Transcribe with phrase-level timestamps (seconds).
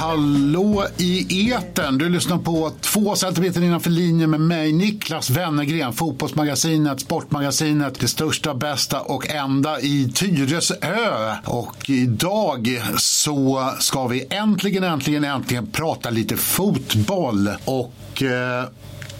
[0.00, 1.98] Hallå i eten.
[1.98, 8.54] Du lyssnar på två centimeter innanför linjen med mig, Niklas Wennergren, Fotbollsmagasinet, Sportmagasinet, det största,
[8.54, 11.36] bästa och enda i Tyresö.
[11.44, 17.50] Och idag så ska vi äntligen, äntligen, äntligen prata lite fotboll.
[17.64, 18.64] Och eh,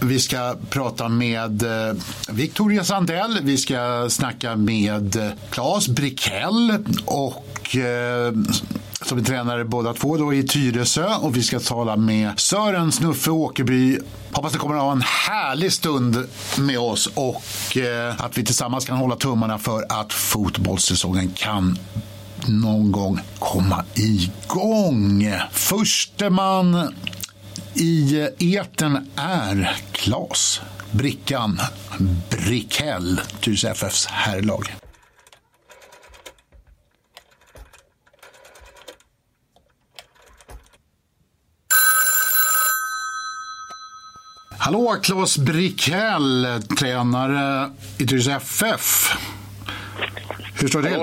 [0.01, 1.97] vi ska prata med eh,
[2.31, 8.33] Victoria Sandell, vi ska snacka med eh, Claes Brikell och eh,
[9.03, 13.31] som är tränare båda två då i Tyresö och vi ska tala med Sören Snuffe
[13.31, 13.99] Åkerby.
[14.33, 16.29] Hoppas ni kommer att ha en härlig stund
[16.59, 21.79] med oss och eh, att vi tillsammans kan hålla tummarna för att fotbollssäsongen kan
[22.47, 25.33] någon gång komma igång.
[25.53, 26.95] Förste man
[27.75, 31.61] i eh, eten är Klas Brickan
[32.31, 34.75] Brickell, Tyresö FFs herrlag.
[44.61, 46.47] Hallå, Klas Brickell,
[46.79, 49.13] tränare i Tyresö FF.
[50.55, 50.99] Hur står det till?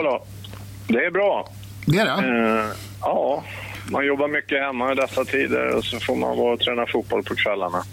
[0.88, 1.50] Det är bra.
[1.86, 2.28] Det är det?
[2.28, 3.44] Uh, ja,
[3.92, 7.24] man jobbar mycket hemma i dessa tider och så får man vara och träna fotboll
[7.24, 7.84] på kvällarna.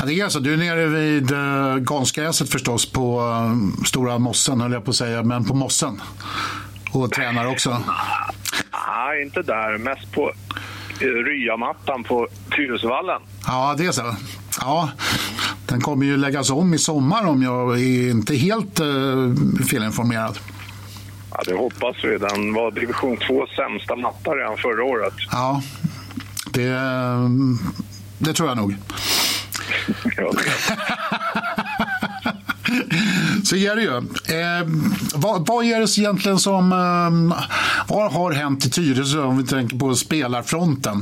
[0.00, 4.60] Ja, det är alltså, du är nere vid uh, Gansgräset förstås på uh, Stora Mossen,
[4.60, 6.00] höll jag på att säga, men på Mossen.
[6.92, 7.82] Och tränar också?
[8.88, 9.78] Nej, inte där.
[9.78, 10.32] Mest på
[11.00, 13.20] ryamattan på Tyresövallen.
[13.46, 14.14] Ja, det är så.
[14.60, 14.90] Ja,
[15.66, 19.34] den kommer ju läggas om i sommar om jag är inte helt uh,
[19.70, 20.38] felinformerad.
[21.30, 22.18] Ja, det hoppas vi.
[22.18, 25.14] Den var division 2 sämsta matta redan förra året.
[25.30, 25.62] Ja,
[26.50, 26.78] det,
[28.18, 28.76] det tror jag nog.
[33.44, 33.96] Så är det ju.
[33.96, 34.66] Eh,
[35.14, 37.36] vad, vad är det egentligen som eh,
[37.88, 40.96] vad har hänt i Tyresö om vi tänker på spelarfronten?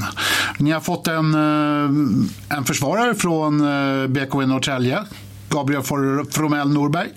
[0.59, 4.99] Ni har fått en, eh, en försvarare från eh, BKV Norrtälje,
[5.49, 5.83] Gabriel
[6.31, 7.09] Fromell Norberg.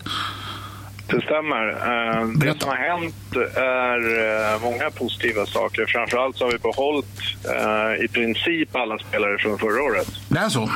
[1.07, 1.67] Det stämmer.
[1.69, 3.15] Eh, Det som har hänt
[3.55, 5.85] är eh, många positiva saker.
[5.87, 10.07] Framförallt så har vi behållit eh, i princip alla spelare från förra året.
[10.29, 10.69] Det är så?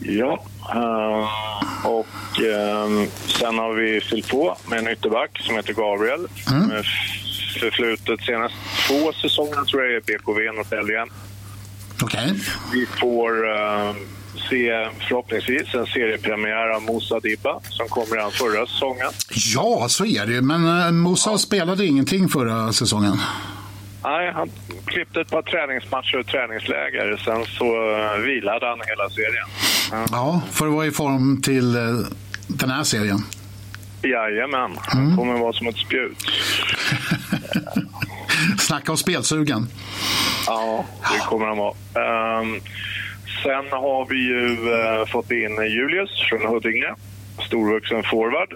[0.00, 0.44] Ja.
[0.74, 1.28] Uh,
[1.86, 2.06] och
[2.40, 3.08] uh,
[3.40, 6.28] sen har vi fyllt på med en ytterback som heter Gabriel.
[6.50, 6.70] Mm.
[6.70, 6.82] Uh,
[7.60, 8.54] förflutet senast
[8.88, 11.06] två säsonger tror jag är BKV Norrtälje.
[12.02, 12.32] Okay.
[12.72, 13.46] Vi får
[14.50, 19.10] se förhoppningsvis en seriepremiär av Moussa Dibba som kom redan förra säsongen.
[19.54, 21.38] Ja, så är det Men Moussa ja.
[21.38, 23.18] spelade ingenting förra säsongen.
[24.06, 24.50] Nej, han
[24.84, 27.16] klippte ett par träningsmatcher och träningsläger.
[27.24, 27.64] Sen så
[28.22, 29.48] vilade han hela serien.
[29.90, 31.72] Ja, ja för att vara i form till
[32.46, 33.18] den här serien.
[34.02, 35.16] Jajamän, han mm.
[35.16, 36.18] kommer vara som ett spjut.
[38.58, 39.68] Snacka om spelsugen.
[40.46, 41.74] Ja, det kommer han vara.
[42.40, 42.60] Um,
[43.42, 46.94] sen har vi ju uh, fått in Julius från Huddinge,
[47.46, 48.54] storvuxen forward.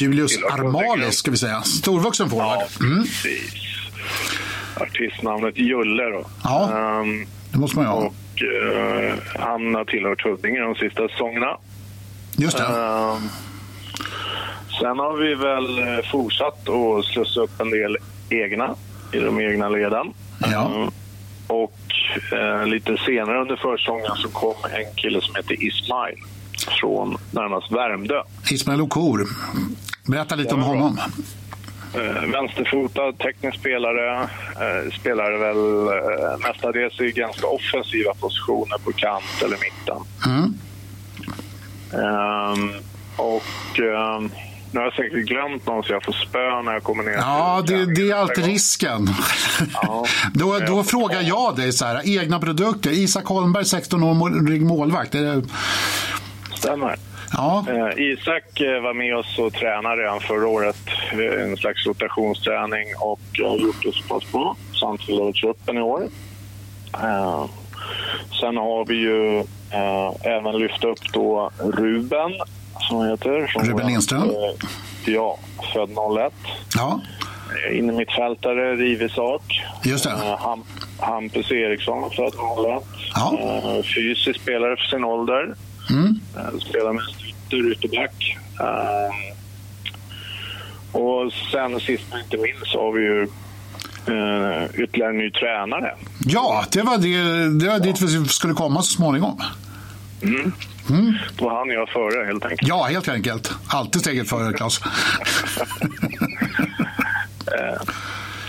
[0.00, 2.58] Julius Armalis ska vi säga, storvuxen forward.
[2.80, 3.04] Ja, mm.
[4.80, 6.24] Artistnamnet Julle då.
[6.44, 6.70] Ja,
[7.02, 7.96] um, det måste man ju ha.
[7.96, 11.56] Och uh, han har tillhört Huddinge de sista säsongerna.
[12.36, 12.64] Just det.
[12.64, 13.18] Uh,
[14.80, 17.96] sen har vi väl eh, fortsatt att slussa upp en del
[18.30, 18.74] egna
[19.12, 20.12] i de egna leden.
[20.52, 20.70] Ja.
[20.76, 20.88] Uh,
[21.46, 21.78] och
[22.32, 26.18] uh, lite senare under försäsongen så kom en kille som heter Ismail
[26.80, 28.22] från närmast Värmdö.
[28.50, 29.28] Ismail Okor.
[30.06, 30.98] Berätta lite om honom.
[31.94, 34.22] Eh, vänsterfotad teknisk spelare.
[34.22, 40.02] Eh, spelar väl eh, mestadels i ganska offensiva positioner på kant eller mitten.
[40.26, 40.54] Mm.
[41.92, 42.72] Um,
[43.16, 44.30] och um,
[44.72, 47.12] nu har jag säkert glömt någon så jag får spö när jag kommer ner.
[47.12, 49.08] Ja, det, det är alltid risken.
[49.72, 52.90] Ja, då då frågar jag dig så här, egna produkter.
[52.90, 54.14] Isak Holmberg, 16 år,
[54.64, 55.14] målvakt.
[55.14, 55.42] Är det...
[56.54, 56.96] Stämmer.
[57.32, 57.64] Ja.
[57.68, 60.76] Eh, Isak eh, var med oss och tränade redan förra året.
[61.12, 65.78] Eh, en slags rotationsträning och har gjort det så pass bra så han tillhör truppen
[65.78, 66.08] i år.
[68.40, 69.44] Sen har vi ju
[70.20, 72.32] även lyft upp då Ruben,
[72.88, 73.52] som han heter.
[73.64, 74.30] Ruben Lindström?
[75.06, 75.38] Ja,
[75.72, 76.32] född 01.
[76.76, 77.00] Ja.
[77.72, 79.62] Inne mittfältare, Rivesak.
[79.84, 80.38] Just det.
[80.98, 82.84] Hampus Eriksson, född 01.
[83.14, 83.38] Ja.
[83.96, 85.54] Fysisk spelare för sin ålder.
[85.90, 86.20] Mm.
[86.60, 88.38] Spelar mest ytter, ytterback.
[88.60, 89.14] Uh,
[91.00, 93.22] och sen sist men inte minst så har vi ju
[94.14, 95.94] uh, ytterligare en ny tränare.
[96.18, 97.18] Ja, det var, det,
[97.58, 99.42] det var dit vi skulle komma så småningom.
[100.22, 100.52] Mm.
[100.90, 101.14] Mm.
[101.36, 102.68] Då hann jag före helt enkelt.
[102.68, 103.52] Ja, helt enkelt.
[103.66, 104.80] Alltid steget före, Claes.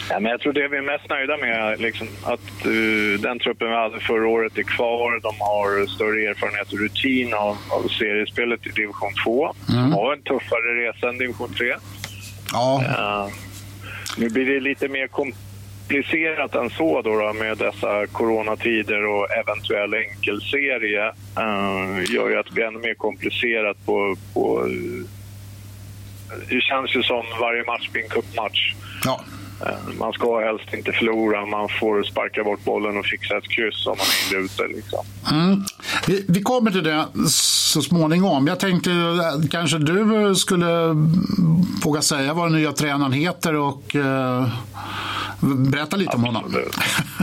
[0.09, 3.39] Ja, men jag tror det vi är mest nöjda med är liksom att uh, den
[3.39, 5.19] truppen vi hade förra året är kvar.
[5.21, 9.53] De har större erfarenhet och rutin av, av seriespelet i division 2.
[9.69, 9.89] Mm.
[9.89, 11.75] De har en tuffare resa än division 3.
[12.51, 12.83] Ja.
[12.87, 13.33] Uh,
[14.17, 19.93] nu blir det lite mer komplicerat än så då, då med dessa coronatider och eventuell
[19.93, 21.05] enkelserie.
[21.39, 24.69] Uh, gör ju att det blir ännu mer komplicerat på, på
[26.49, 28.73] det känns ju som varje match blir en cupmatch.
[29.05, 29.21] Ja.
[29.65, 31.45] Eh, man ska helst inte förlora.
[31.45, 34.67] Man får sparka bort bollen och fixa ett kryss om man är illa ute.
[34.67, 35.05] Liksom.
[35.31, 35.63] Mm.
[36.07, 38.47] Vi, vi, kommer till det så småningom.
[38.47, 40.95] Jag tänkte eh, kanske du skulle
[41.83, 44.47] våga säga vad den nya tränaren heter och uh,
[45.41, 46.29] berätta lite Absolut.
[46.29, 46.53] om honom.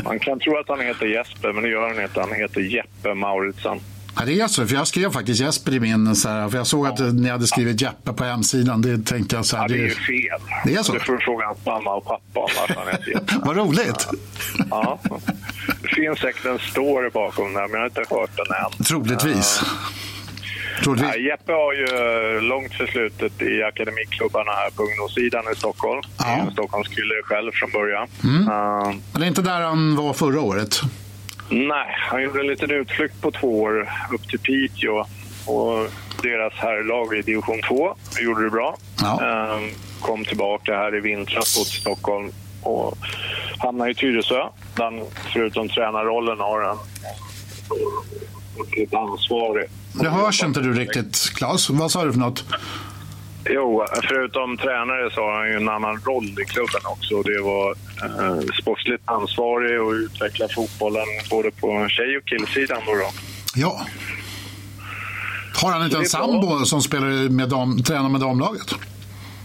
[0.05, 2.21] Man kan tro att han heter Jesper, men det gör han inte.
[2.21, 3.81] Han heter Jeppe Mauritsson.
[4.19, 6.67] Ja, det är så, för jag skrev faktiskt Jesper i min, så här, för jag
[6.67, 8.83] såg att ni hade skrivit Jeppe på hemsidan.
[8.83, 10.41] Det tänkte jag så här, ja, det är ju fel.
[10.65, 10.93] Det är så?
[10.93, 13.35] Det får du fråga hans mamma och pappa om varför han heter Jeppe.
[13.45, 14.09] Vad roligt!
[14.71, 14.99] Ja.
[15.03, 15.19] ja.
[15.83, 18.85] Det finns säkert en story bakom det, men jag har inte hört den än.
[18.85, 19.61] Troligtvis.
[20.83, 21.11] Troligtvis.
[21.15, 26.03] Ja, Jeppe har ju eh, långt förflutet i akademiklubbarna här på ungdomssidan i Stockholm.
[26.19, 26.37] Ja.
[26.37, 28.09] En Stockholmskille själv från början.
[28.25, 28.41] Mm.
[28.41, 30.81] Uh, men det är inte där han var förra året?
[31.49, 35.07] Nej, han gjorde en liten utflykt på två år upp till Piteå
[35.47, 35.91] och
[36.23, 38.77] deras herrlag i division 2 gjorde det bra.
[39.01, 39.23] Ja.
[39.23, 39.71] Ehm,
[40.01, 42.33] kom tillbaka här i vintras till Stockholm
[42.63, 42.99] och
[43.59, 45.01] hamnade i Tyresö där han
[45.33, 46.79] förutom tränarrollen har en
[48.99, 49.67] ansvarig.
[49.93, 51.71] Det hörs inte du riktigt, Claes.
[51.71, 52.45] Vad sa du för något?
[53.51, 57.23] Jo, förutom tränare så har han ju en annan roll i klubben också.
[57.23, 57.71] Det var
[58.03, 62.83] eh, sportsligt ansvarig och utveckla fotbollen både på tjej och killsidan.
[62.87, 63.11] Då, då.
[63.55, 63.87] Ja.
[65.63, 68.75] Har han inte en sambo som spelar med dam, tränar med damlaget?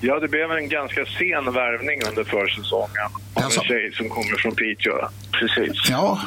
[0.01, 3.09] Ja, det blev en ganska sen värvning under försäsongen.
[3.33, 4.93] Av en tjej som kommer från Piteå.
[5.31, 5.89] Precis.
[5.89, 6.19] Ja.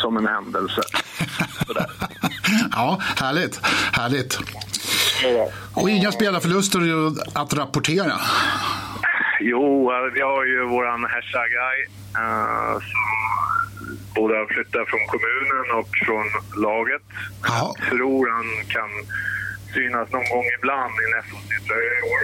[0.00, 0.82] Som en händelse.
[2.72, 3.60] ja, härligt.
[3.92, 4.38] Härligt.
[5.74, 6.80] Och inga spelarförluster
[7.34, 8.12] att rapportera?
[9.40, 11.78] Jo, vi har ju vår Hersagai
[12.16, 13.10] uh, som
[14.14, 16.26] både har flyttat från kommunen och från
[16.62, 17.02] laget.
[17.42, 17.74] Ja.
[17.78, 18.90] Jag tror han kan
[19.74, 21.36] synas någon gång ibland i nästa
[21.66, 22.22] tröja i år.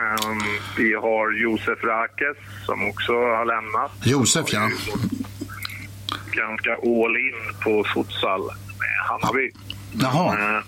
[0.00, 0.42] Um,
[0.76, 2.36] vi har Josef Rakes
[2.66, 3.92] som också har lämnat.
[4.04, 4.70] Josef, ja.
[6.32, 8.42] Ganska all in på futsal
[8.78, 9.50] med Hammarby.
[9.92, 10.36] Jaha.
[10.36, 10.64] Uh,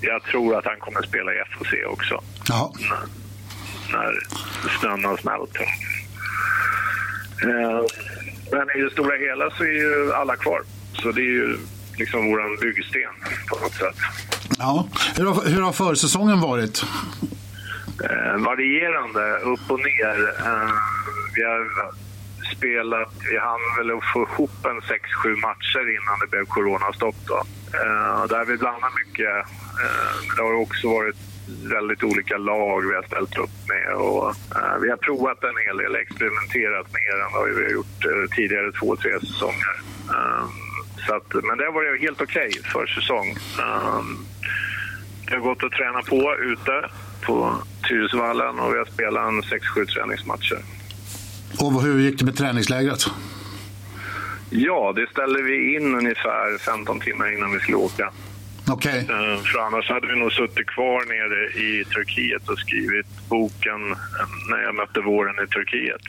[0.00, 2.22] jag tror att han kommer att spela i FOC också.
[2.48, 2.72] Ja.
[3.92, 4.12] När,
[4.64, 5.56] när snön har smält.
[7.42, 7.80] Eh,
[8.52, 10.62] men i det stora hela så är ju alla kvar.
[10.92, 11.58] Så det är ju
[11.98, 13.96] liksom vår byggsten på något sätt.
[14.58, 14.88] Ja.
[15.16, 16.84] Hur har, hur har försäsongen varit?
[18.04, 20.34] Eh, varierande, upp och ner.
[20.46, 20.70] Eh,
[21.34, 21.92] vi har
[22.56, 27.16] spelat, vi hann väl få ihop en 6-7 matcher innan det blev coronastopp.
[27.26, 27.38] Då.
[27.74, 29.46] Eh, där vi blandar mycket
[29.84, 31.16] Eh, det har också varit
[31.64, 33.94] väldigt olika lag vi har ställt upp med.
[33.94, 38.04] Och, eh, vi har provat en hel del, experimenterat mer än vad vi har gjort
[38.04, 39.76] eh, tidigare två, tre säsonger.
[40.14, 40.44] Eh,
[41.06, 43.28] så att, men det har varit helt okej okay för säsong.
[43.58, 44.00] Eh,
[45.26, 46.90] det har gått att träna på ute
[47.26, 47.54] på
[47.88, 50.58] Tyresövallen och vi har spelat en 6-7 träningsmatcher.
[51.58, 53.06] Och hur gick det med träningslägret?
[54.50, 58.12] Ja, det ställde vi in ungefär 15 timmar innan vi skulle åka.
[58.72, 58.98] Okay.
[58.98, 63.96] Eh, för annars hade vi nog suttit kvar nere i Turkiet och skrivit boken eh,
[64.50, 66.00] när jag mötte våren i Turkiet.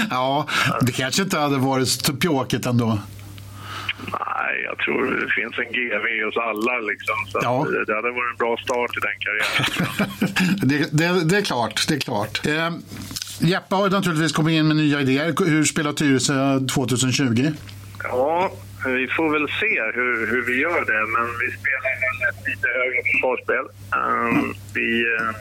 [0.10, 0.46] ja,
[0.80, 2.98] det kanske inte hade varit så pjåkigt ändå.
[4.12, 6.78] Nej, jag tror det finns en GV i oss alla.
[6.78, 7.66] Liksom, så ja.
[7.86, 10.10] det hade varit en bra start i den karriären.
[10.68, 11.88] det, det, det, är klart.
[11.88, 12.46] Det är klart.
[12.46, 12.70] Eh,
[13.40, 15.34] Jeppe har naturligtvis kommit in med nya idéer.
[15.44, 17.52] Hur spelar Tyresö 2020?
[18.02, 18.52] Ja,
[18.84, 21.90] vi får väl se hur, hur vi gör det, men vi spelar
[22.28, 23.64] ett lite högre försvarsspel.
[24.00, 25.32] Um, vi uh,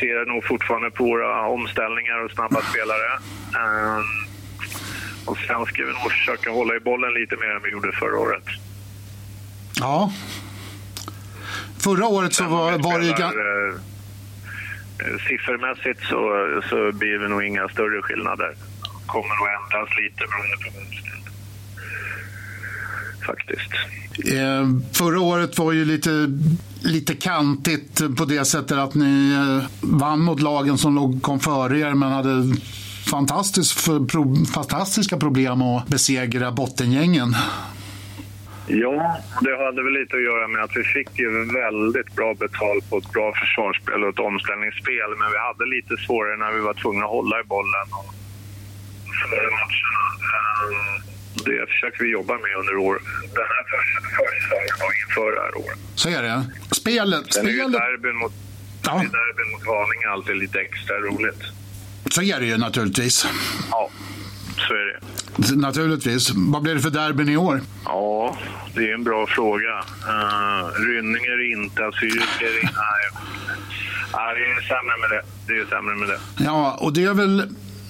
[0.00, 3.10] ser nog fortfarande på våra omställningar och snabba spelare.
[3.64, 4.04] Um,
[5.24, 8.18] och sen ska vi nog försöka hålla i bollen lite mer än vi gjorde förra
[8.18, 8.44] året.
[9.80, 10.12] Ja.
[11.78, 13.91] Förra året så var, var det ju...
[15.28, 16.20] Siffermässigt så,
[16.68, 18.54] så blir det nog inga större skillnader.
[19.06, 20.82] kommer nog ändras lite beroende på
[23.26, 23.72] faktiskt.
[24.32, 26.10] Eh, förra året var ju lite,
[26.80, 31.78] lite kantigt på det sättet att ni eh, vann mot lagen som låg, kom före
[31.78, 32.56] er men hade
[33.10, 37.36] fantastisk, pro, fantastiska problem att besegra bottengängen.
[38.66, 41.28] Ja, det hade väl lite att göra med att vi fick ju
[41.62, 45.10] väldigt bra betalt på ett bra försvarsspel och ett omställningsspel.
[45.18, 47.86] Men vi hade lite svårare när vi var tvungna att hålla i bollen.
[47.98, 48.14] Och
[49.30, 50.04] före matcherna.
[50.32, 50.94] Eh,
[51.46, 53.02] det försöker vi jobba med under år.
[53.38, 55.78] den här försäsongen och inför det här året.
[55.94, 56.44] Så är det.
[56.70, 57.32] Spelet...
[57.34, 57.72] Sen är spelet...
[57.72, 58.32] derbyn mot,
[58.86, 58.92] ja.
[58.92, 61.42] derbyn mot Haninge alltid lite extra roligt.
[62.10, 63.26] Så är det ju naturligtvis.
[63.70, 63.90] Ja,
[64.68, 65.56] så är det.
[65.56, 66.30] Naturligtvis.
[66.34, 67.60] Vad blir det för derbyn i år?
[67.84, 68.36] Ja,
[68.74, 69.78] det är en bra fråga.
[70.08, 72.74] Uh, Rynning är inte, Assyriska är inte.
[72.76, 73.22] Nej.
[74.14, 75.22] nej, det är sämre med det.
[75.46, 76.44] Det är sämre med det.
[76.44, 77.42] Ja, och det är väl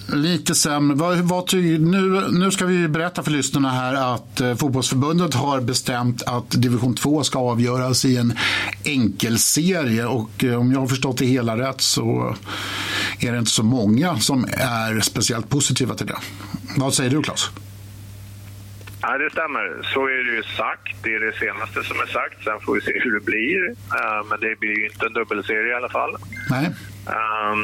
[0.09, 0.97] lite sämre.
[0.97, 6.23] Vad, vad nu, nu ska vi berätta för lyssnarna här att eh, fotbollsförbundet har bestämt
[6.23, 8.39] att division 2 ska avgöras i en
[8.85, 12.37] enkelserie och eh, om jag har förstått det hela rätt så
[13.19, 16.19] är det inte så många som är speciellt positiva till det.
[16.77, 17.51] Vad säger du Claes?
[19.03, 19.81] Ja, det stämmer.
[19.83, 20.97] Så är det ju sagt.
[21.03, 22.45] Det är det senaste som är sagt.
[22.45, 23.61] Sen får vi se hur det blir.
[23.71, 26.17] Uh, men det blir ju inte en dubbelserie i alla fall.
[26.51, 26.67] Nej.
[27.07, 27.63] Um,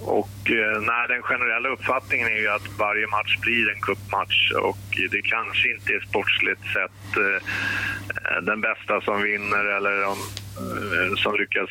[0.00, 4.84] och uh, nej, den generella uppfattningen är ju att varje match blir en kuppmatch och
[5.12, 7.38] det kanske inte är sportsligt sett uh,
[8.42, 9.94] den bästa som vinner eller
[11.16, 11.70] som lyckas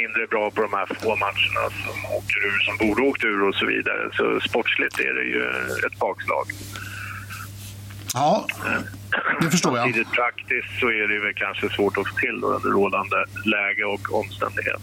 [0.00, 3.54] mindre bra på de här få matcherna som åker ur, som borde åkt ur och
[3.54, 4.02] så vidare.
[4.12, 5.42] Så sportsligt är det ju
[5.86, 6.46] ett bakslag.
[8.14, 8.46] Ja,
[9.40, 9.84] det förstår jag.
[9.84, 13.84] Samtidigt praktiskt så är det väl kanske svårt att få till då under rådande läge
[13.84, 14.82] och omständighet.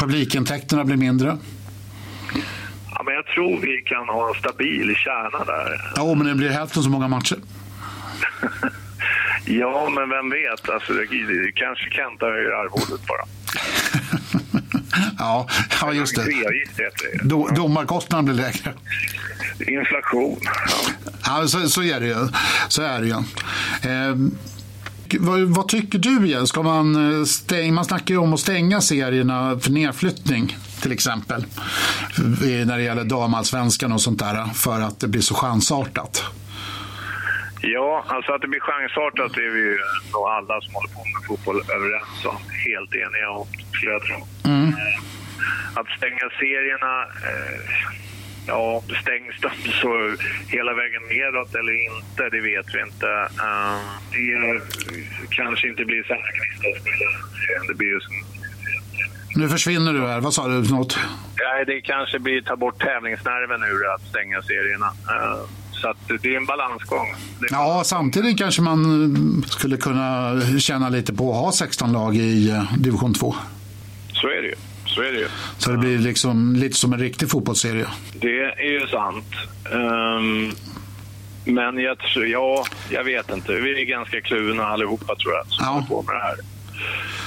[0.00, 1.38] Publikintäkterna blir mindre?
[2.94, 5.92] Ja, men jag tror vi kan ha en stabil kärna där.
[5.96, 7.36] Ja, men det blir hälften så många matcher.
[9.46, 10.68] ja, men vem vet?
[10.68, 10.92] Alltså,
[11.54, 13.24] kanske Kenta höjer arvodet bara.
[15.18, 15.48] ja,
[15.80, 16.24] ja, just det.
[17.22, 18.74] Do, domarkostnaden blir lägre.
[19.66, 20.38] Inflation.
[20.42, 22.28] Ja, ja så, så är det ju.
[22.68, 23.12] Så är det ju.
[23.90, 24.16] Eh,
[25.20, 26.48] vad, vad, tycker du Jens?
[26.48, 31.46] Ska man, eh, stäng, man snackar ju om att stänga serierna för nedflyttning till exempel.
[32.66, 36.24] När det gäller damallsvenskan och sånt där för att det blir så chansartat.
[37.60, 39.78] Ja, alltså att det blir chansartat är vi ju
[40.12, 42.38] nog alla som håller på med fotboll överens om.
[42.68, 44.16] Helt eniga om, skulle jag tro.
[44.44, 44.72] Mm.
[45.74, 47.02] Att stänga serierna...
[47.02, 47.60] Eh,
[48.46, 50.16] ja, stängs de så
[50.48, 53.06] hela vägen nedåt eller inte, det vet vi inte.
[53.06, 53.80] Uh,
[54.12, 54.60] det
[55.30, 58.00] kanske inte blir samma kvistar Det blir ju
[59.36, 60.20] nu försvinner du här.
[60.20, 60.70] Vad sa du?
[60.70, 60.98] Något?
[61.38, 64.86] Nej, det kanske blir ta bort tävlingsnerven ur att stänga serierna.
[64.86, 65.44] Uh,
[65.80, 67.14] så det är en balansgång.
[67.50, 72.72] Ja, samtidigt kanske man skulle kunna känna lite på att ha 16 lag i eh,
[72.78, 73.34] division 2.
[74.12, 74.54] Så är det ju.
[74.86, 75.28] Så är det ju.
[75.58, 77.86] Så det blir liksom lite som en riktig fotbollsserie.
[78.20, 79.34] Det är ju sant.
[79.72, 80.52] Um,
[81.44, 83.52] men jag, tror, ja, jag vet inte.
[83.52, 85.86] Vi är ganska kluvna allihopa tror jag, som ja.
[85.88, 86.36] på med det här.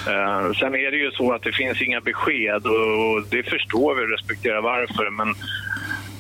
[0.08, 4.06] Uh, sen är det ju så att det finns inga besked och det förstår vi
[4.06, 5.10] och respekterar varför.
[5.10, 5.36] Men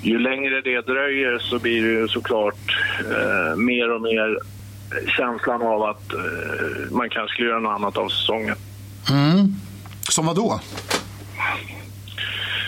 [0.01, 4.39] ju längre det dröjer så blir det ju såklart uh, mer och mer
[5.07, 8.55] känslan av att uh, man kanske skulle göra något annat av säsongen.
[9.09, 9.55] Mm.
[10.09, 10.59] Som vad då?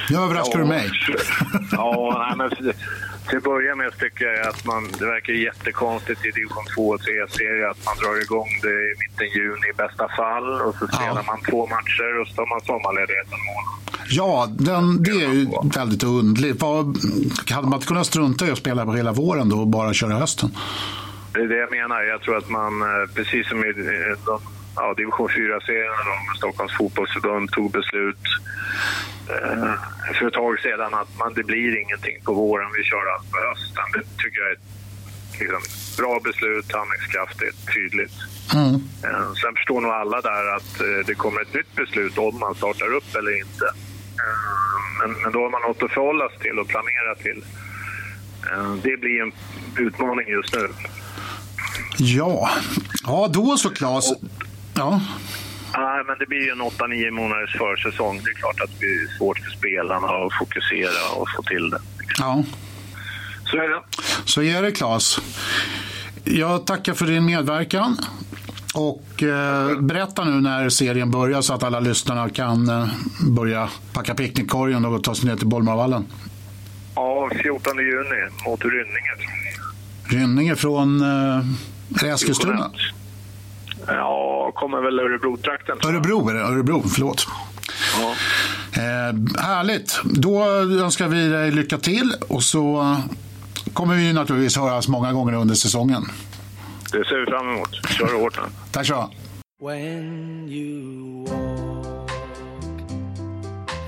[0.10, 0.90] Nu överraskar ja, du mig.
[1.72, 2.74] ja, nej, men
[3.28, 7.00] till att börja med tycker jag att man, det verkar jättekonstigt i division 2 och
[7.00, 11.22] 3-serie att man drar igång det i mitten juni i bästa fall och så spelar
[11.22, 11.24] ja.
[11.28, 13.91] man två matcher och så tar man sommarledighet en månad.
[14.10, 16.62] Ja, den, det är ju väldigt underligt.
[16.62, 16.98] Vad,
[17.50, 20.14] hade man inte kunnat strunta i att spela på hela våren då och bara köra
[20.14, 20.50] hösten?
[21.34, 22.02] Det är det jag menar.
[22.02, 23.74] Jag tror att man, eh, precis som i
[24.26, 24.40] de
[24.76, 28.26] ja, division 4-serien och Stockholms fotbollsförbund tog beslut
[29.30, 29.74] eh,
[30.20, 33.38] för ett tag sedan att man, det blir ingenting på våren, vi kör allt på
[33.50, 33.84] hösten.
[33.94, 34.72] Det tycker jag är ett
[35.40, 35.62] liksom,
[35.98, 38.18] bra beslut, handlingskraftigt, tydligt.
[38.54, 38.76] Mm.
[39.04, 42.56] Eh, sen förstår nog alla där att eh, det kommer ett nytt beslut om man
[42.56, 43.66] startar upp eller inte.
[45.00, 47.44] Men, men, då har man något att förhålla sig till och planera till.
[48.52, 49.32] Eh, det blir en
[49.86, 50.68] utmaning just nu.
[51.98, 52.50] Ja,
[53.04, 54.14] ja då så Claes.
[54.76, 55.02] Ja.
[55.78, 58.22] Nej, men det blir ju en 8-9 månaders försäsong.
[58.24, 61.80] Det är klart att det blir svårt för spelarna att fokusera och få till det.
[62.20, 62.44] Ja.
[63.46, 63.82] Så är det.
[64.26, 65.20] Så är det, Claes.
[66.24, 67.98] Jag tackar för din medverkan.
[68.76, 72.88] Och eh, berätta nu när serien börjar så att alla lyssnarna kan eh,
[73.30, 76.06] börja packa picknickkorgen och ta sig ner till Bollmarvallen.
[76.96, 79.12] Ja, 14 juni mot Rynninge.
[80.04, 82.72] Rynninge från eh, Eskilstuna?
[83.88, 85.78] Ja, kommer väl Örebro-trakten.
[85.86, 87.28] Örebro är det, Örebro, förlåt.
[88.02, 88.14] Ja.
[88.82, 90.00] Eh, härligt.
[90.04, 90.44] Då
[90.84, 92.98] önskar vi dig lycka till och så
[93.74, 96.06] kommer vi naturligtvis höras många gånger under säsongen.
[96.92, 97.70] Det ser vi fram emot.
[97.98, 98.44] Kör hårt nu.
[98.72, 99.10] Tack så
[99.60, 102.12] When you walk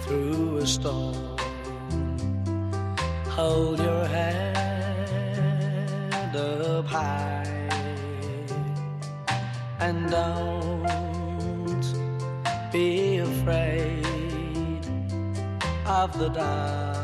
[0.07, 1.37] through a storm
[3.37, 4.53] Hold your head
[6.33, 7.69] stand up high
[9.79, 11.85] and don't
[12.71, 14.85] be afraid
[15.85, 17.02] of the dark.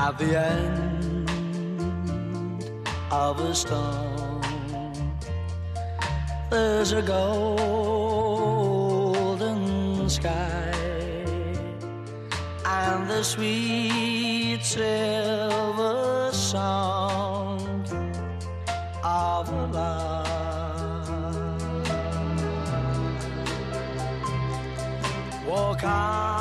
[0.00, 1.28] At the end
[3.10, 4.40] of a storm,
[6.50, 7.98] there's a golden
[10.08, 10.72] sky
[12.64, 17.84] and the sweet silver song
[19.02, 20.28] of love.
[25.44, 26.37] Walk on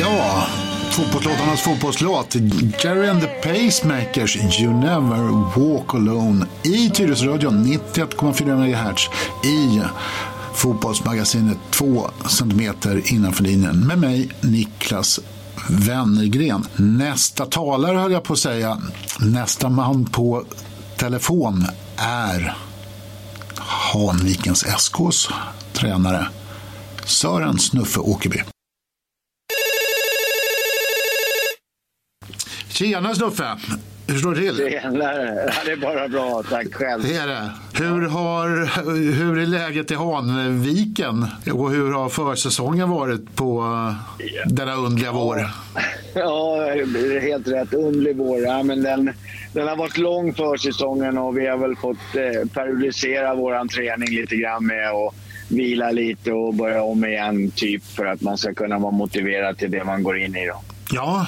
[0.00, 0.46] Ja,
[0.90, 2.34] fotbollslåtarnas fotbollslåt.
[2.84, 6.46] Jerry and the Pacemakers, You Never Walk Alone.
[6.62, 9.08] I Tyresöradion 91,4 MHz.
[9.44, 9.80] I
[10.54, 13.86] Fotbollsmagasinet 2 centimeter innanför linjen.
[13.86, 15.20] Med mig, Niklas
[15.68, 16.66] Wennergren.
[16.76, 18.78] Nästa talare höll jag på att säga.
[19.18, 20.44] Nästa man på
[20.96, 22.56] telefon är
[23.56, 25.28] Hanvikens SKs
[25.72, 26.28] tränare
[27.04, 28.42] Sören Snuffe Åkerby.
[32.80, 33.56] Tjena Snuffe!
[34.06, 34.56] Hur står det till?
[34.56, 35.44] Tjenare!
[35.46, 37.02] Ja, det är bara bra, tack själv.
[37.02, 37.50] Det är det.
[37.74, 38.48] Hur, har,
[39.12, 43.62] hur är läget i Hanviken och hur har försäsongen varit på
[44.46, 45.46] denna undliga vår?
[46.14, 47.74] Ja, det är helt rätt.
[47.74, 48.40] Underlig vår.
[48.40, 49.12] Ja, men den,
[49.52, 54.08] den har varit lång för säsongen och vi har väl fått eh, periodisera vår träning
[54.08, 55.14] lite grann med att
[55.48, 59.70] vila lite och börja om igen typ för att man ska kunna vara motiverad till
[59.70, 60.46] det man går in i.
[60.46, 60.62] Då.
[60.92, 61.26] Ja,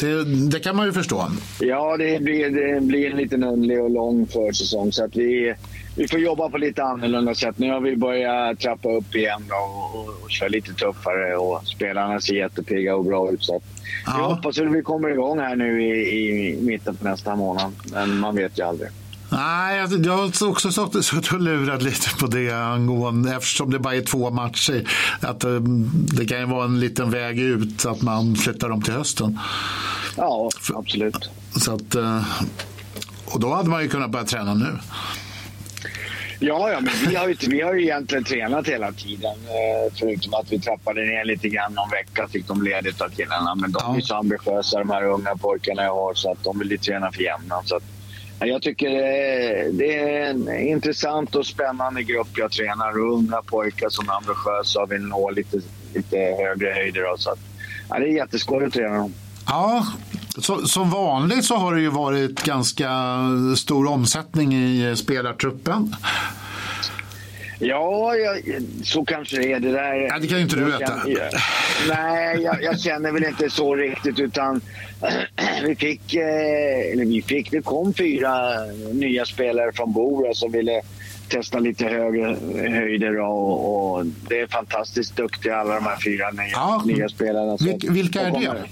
[0.00, 1.26] det, det kan man ju förstå.
[1.60, 5.54] Ja, det blir, det blir en liten underlig och lång försäsong så att vi,
[5.96, 7.58] vi får jobba på lite annorlunda sätt.
[7.58, 12.20] Nu har vi börjat trappa upp igen och, och, och köra lite tuffare och spelarna
[12.20, 13.44] ser jättepigga och bra ut.
[13.44, 13.60] Så
[14.06, 14.18] Ja.
[14.18, 18.18] Jag hoppas att vi kommer igång här nu i, i mitten på nästa månad, men
[18.18, 18.88] man vet ju aldrig.
[19.36, 20.70] Nej, jag, jag har också
[21.02, 24.88] suttit och lurat lite på det angående, eftersom det bara är två matcher,
[25.20, 25.50] att eh,
[25.90, 29.38] det kan ju vara en liten väg ut att man flyttar dem till hösten.
[30.16, 31.30] Ja, absolut.
[31.56, 32.22] Så att, eh,
[33.26, 34.78] och då hade man ju kunnat börja träna nu.
[36.40, 39.30] Ja, ja, men vi har, ju, vi har ju egentligen tränat hela tiden.
[39.32, 43.54] eh, Förutom att vi trappade ner lite grann någon vecka fick de ledigt av killarna.
[43.54, 43.96] Men de Ja.
[43.96, 47.12] är så ambitiösa de här unga pojkarna jag har så att de vill ju träna
[47.12, 47.62] för jämna.
[47.64, 47.82] Så att,
[48.46, 52.98] jag tycker eh, det, är en intressant och spännande grupp jag tränar.
[52.98, 55.60] Unga pojkar som är ambitiösa och vill nå lite,
[55.94, 57.16] lite högre höjder.
[57.16, 57.38] Så att,
[57.88, 59.14] ja, det är jätteskoj att träna dem.
[59.46, 59.86] Ja,
[60.38, 62.90] så, som vanligt så har det ju varit ganska
[63.56, 65.96] stor omsättning i spelartruppen.
[67.58, 68.42] Ja, jag,
[68.84, 69.60] så kanske det är.
[69.60, 70.92] Det, där, Ja, det kan ju inte du veta.
[71.88, 74.60] Nej, jag, jag känner väl inte så riktigt utan
[75.66, 78.48] vi fick, eh, eller vi fick, det kom fyra
[78.92, 80.82] nya spelare från Bora som ville
[81.28, 82.36] testa lite högre
[82.70, 86.82] höjder och, och det är fantastiskt duktiga alla de här fyra nya, Ja.
[86.86, 87.58] nya spelarna.
[87.58, 88.64] Så Vil- vilka är de det?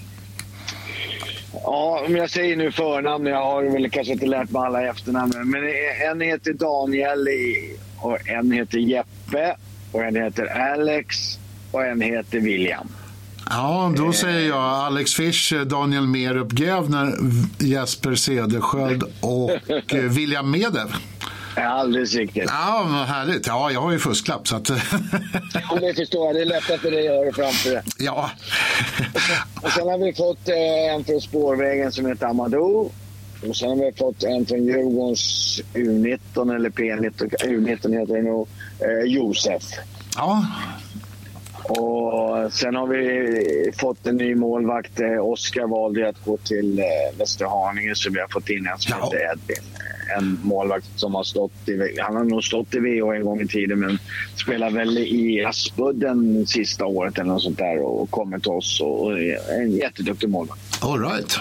[1.64, 5.32] Ja, om jag säger nu förnamn, jag har väl kanske inte lärt mig alla efternamn.
[5.50, 5.62] Men
[6.10, 9.56] en heter Daniel i- och en heter Jeppe
[9.92, 11.38] och en heter Alex
[11.70, 12.88] och en heter William.
[13.50, 17.14] Ja, då säger jag Alex Fischer, Daniel Merup Gävner,
[17.58, 19.50] Jesper Cedersköld och
[19.94, 20.94] eh, William Medev.
[21.56, 22.44] Ja, alldeles riktigt.
[22.46, 23.46] Ja, vad härligt.
[23.46, 24.68] Ja, jag har ju fusklapp så att...
[25.70, 26.34] Ja, det förstår jag.
[26.36, 27.82] Det är lättare för dig att höra framför det.
[27.98, 28.30] ja.
[29.62, 32.90] Och sen har vi fått eh, en från spårvägen som heter Amadou.
[33.48, 38.48] Och sen har vi fått en från Djurgårdens U19 eller P19, U19 heter det nog,
[38.81, 39.62] eh, Josef.
[40.16, 40.46] ja.
[41.68, 45.00] Och sen har vi fått en ny målvakt.
[45.00, 46.85] Eh, Oskar valde att gå till eh,
[47.18, 49.05] Västerhaninge så vi har fått in en som Ja.
[49.05, 49.64] heter Edvin.
[50.18, 53.46] En målvakt som har stått i, han har nog stått i VH en gång i
[53.46, 53.98] tiden men
[54.37, 59.02] spelar väl i Aspudden sista året eller något sånt där och kommit till oss och,
[59.02, 60.61] och är en jätteduktig målvakt.
[60.81, 61.37] All right.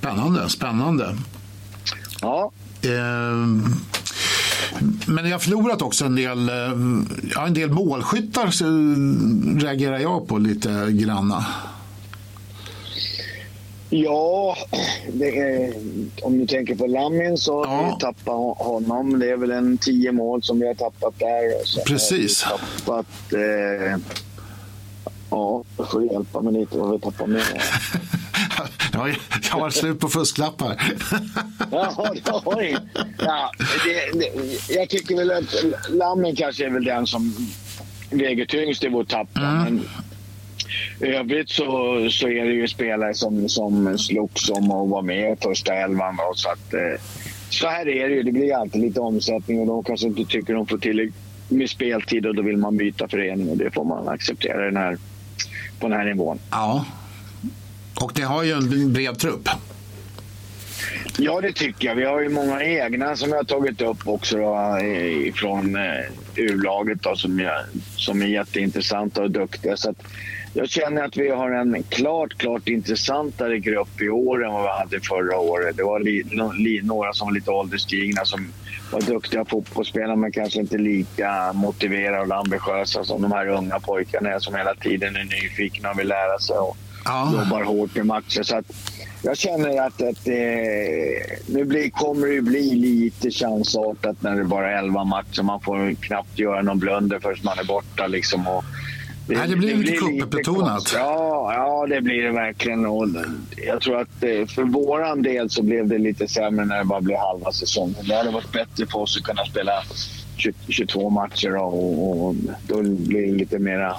[0.00, 1.16] Spännande, spännande.
[2.20, 2.50] Ja,
[2.82, 3.64] Ehm,
[5.06, 6.54] Men jag har förlorat också en del, eh,
[7.34, 8.64] ja, en del målskyttar så
[9.66, 11.46] reagerar jag på lite granna.
[13.90, 14.56] Ja,
[15.20, 15.74] är,
[16.22, 17.94] om du tänker på Lamin så har Ja.
[17.94, 19.18] vi tappat honom.
[19.18, 21.64] Det är väl en tio mål som vi har tappat där.
[21.64, 22.42] Så Precis.
[22.42, 23.32] Har vi tappat...
[23.32, 23.98] Eh,
[25.30, 27.42] ja, jag får hjälpa mig lite vad vi tappar med.
[28.92, 30.82] Jag jag har slut på fusklappar.
[31.70, 32.76] Ja, det har ni.
[33.18, 33.50] Ja,
[33.84, 37.34] det, det, jag tycker väl att Lammen kanske är väl den som
[38.10, 39.28] väger tyngst i vårt tapp.
[39.34, 39.82] Men
[41.00, 41.64] i övrigt så,
[42.10, 46.16] så är det ju spelare som, som slogs om att vara med i första elvan.
[46.16, 47.00] Då, så, att, eh,
[47.50, 48.22] så här är det ju.
[48.22, 51.14] Det blir alltid lite omsättning och de kanske inte tycker de får tillräckligt
[51.48, 54.98] med speltid och då vill man byta förening och det får man acceptera den här,
[55.80, 56.38] på den här nivån.
[56.50, 56.84] Ja.
[58.00, 59.48] Och ni har ju en bred trupp.
[61.18, 61.94] Ja, det tycker jag.
[61.94, 65.82] Vi har ju många egna som jag har tagit upp också då, eh, från eh,
[66.34, 67.60] U-laget då, som, jag,
[67.96, 69.76] som är jätteintressanta och duktiga.
[69.76, 70.02] Så att
[70.54, 74.68] jag känner att vi har en klart, klart intressantare grupp i år än vad vi
[74.68, 75.76] hade förra året.
[75.76, 78.52] Det var li, no- li, några som var lite ålderstigna som
[78.92, 84.30] var duktiga fotbollsspelare men kanske inte lika motiverade och ambitiösa som de här unga pojkarna
[84.30, 86.56] är som hela tiden är nyfikna och vill lära sig.
[86.56, 87.32] Och, Ja.
[87.32, 88.42] jobbar hårt i matcher.
[88.42, 88.72] Så att
[89.22, 90.34] jag känner att, att eh,
[91.46, 95.42] nu blir, kommer det bli lite chansartat när det bara är 11 matcher.
[95.42, 98.06] Man får knappt göra någon blunder förrän man är borta.
[98.06, 98.64] Liksom, och
[99.26, 100.92] Nej, det blir lite cup-betonat.
[100.94, 102.86] Ja, ja, det blir det verkligen.
[102.86, 103.08] Och
[103.66, 107.00] jag tror att eh, för våran del så blev det lite sämre när det bara
[107.00, 107.96] blev halva säsongen.
[108.08, 109.72] Det hade varit bättre för oss att kunna spela
[110.36, 112.34] 20, 22 matcher och, och
[112.66, 113.96] då blir det lite mera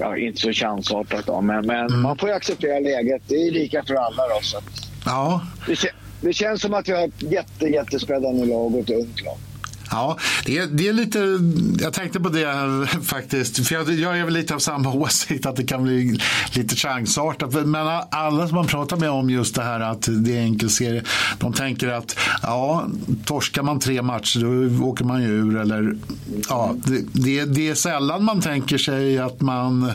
[0.00, 1.26] ja, inte så chansartat.
[1.26, 1.40] Då.
[1.40, 2.02] Men, men Mm.
[2.02, 3.22] man får ju acceptera läget.
[3.26, 4.22] Det är lika för alla.
[4.28, 4.58] Då, så
[5.06, 5.40] Ja.
[5.66, 5.78] det,
[6.20, 9.36] det känns som att vi har ett jätte, jättespännande lag och ett ungt lag.
[9.90, 11.38] Ja, det är, det är lite,
[11.84, 15.56] jag tänkte på det faktiskt, för jag, jag är väl lite av samma åsikt att
[15.56, 16.20] det kan bli
[16.52, 17.66] lite chansartat.
[17.66, 21.02] Men alla som man pratar med om just det här att det är enkelserie,
[21.38, 22.86] de tänker att ja,
[23.24, 25.56] torskar man tre matcher då åker man ju ur.
[25.56, 25.96] Eller,
[26.48, 29.92] ja, det, det, det är sällan man tänker sig att man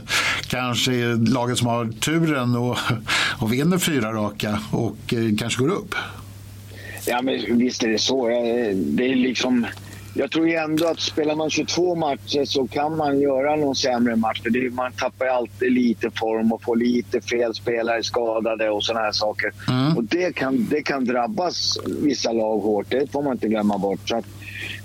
[0.48, 2.78] kanske är laget som har turen och,
[3.40, 5.96] och vinner fyra raka och eh, kanske går upp.
[7.08, 8.30] Ja, men visst är det så.
[8.30, 9.66] Eh, det är liksom,
[10.17, 14.15] jag tror ju ändå att spelar man 22 matcher så kan man göra någon sämre
[14.15, 14.41] match.
[14.41, 19.12] För man tappar alltid lite form och får lite fel spelare skadade och såna här
[19.12, 19.54] saker.
[19.97, 22.86] Och det kan, det kan drabbas vissa lag hårt.
[22.89, 24.10] Det får man inte glömma bort.
[24.10, 24.23] Så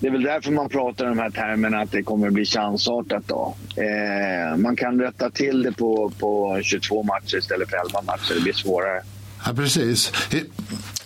[0.00, 3.22] det är väl därför man pratar i de här termerna att det kommer bli chansartat.
[3.26, 3.54] Då.
[3.76, 8.34] Eh, man kan rätta till det på, på 22 matcher istället för 11 matcher.
[8.34, 9.02] Det blir svårare.
[9.46, 10.12] Ja, precis.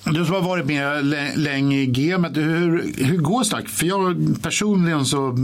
[0.05, 3.69] Du som har varit med lä- länge i gamet, hur, hur går snack?
[3.69, 5.37] För jag personligen så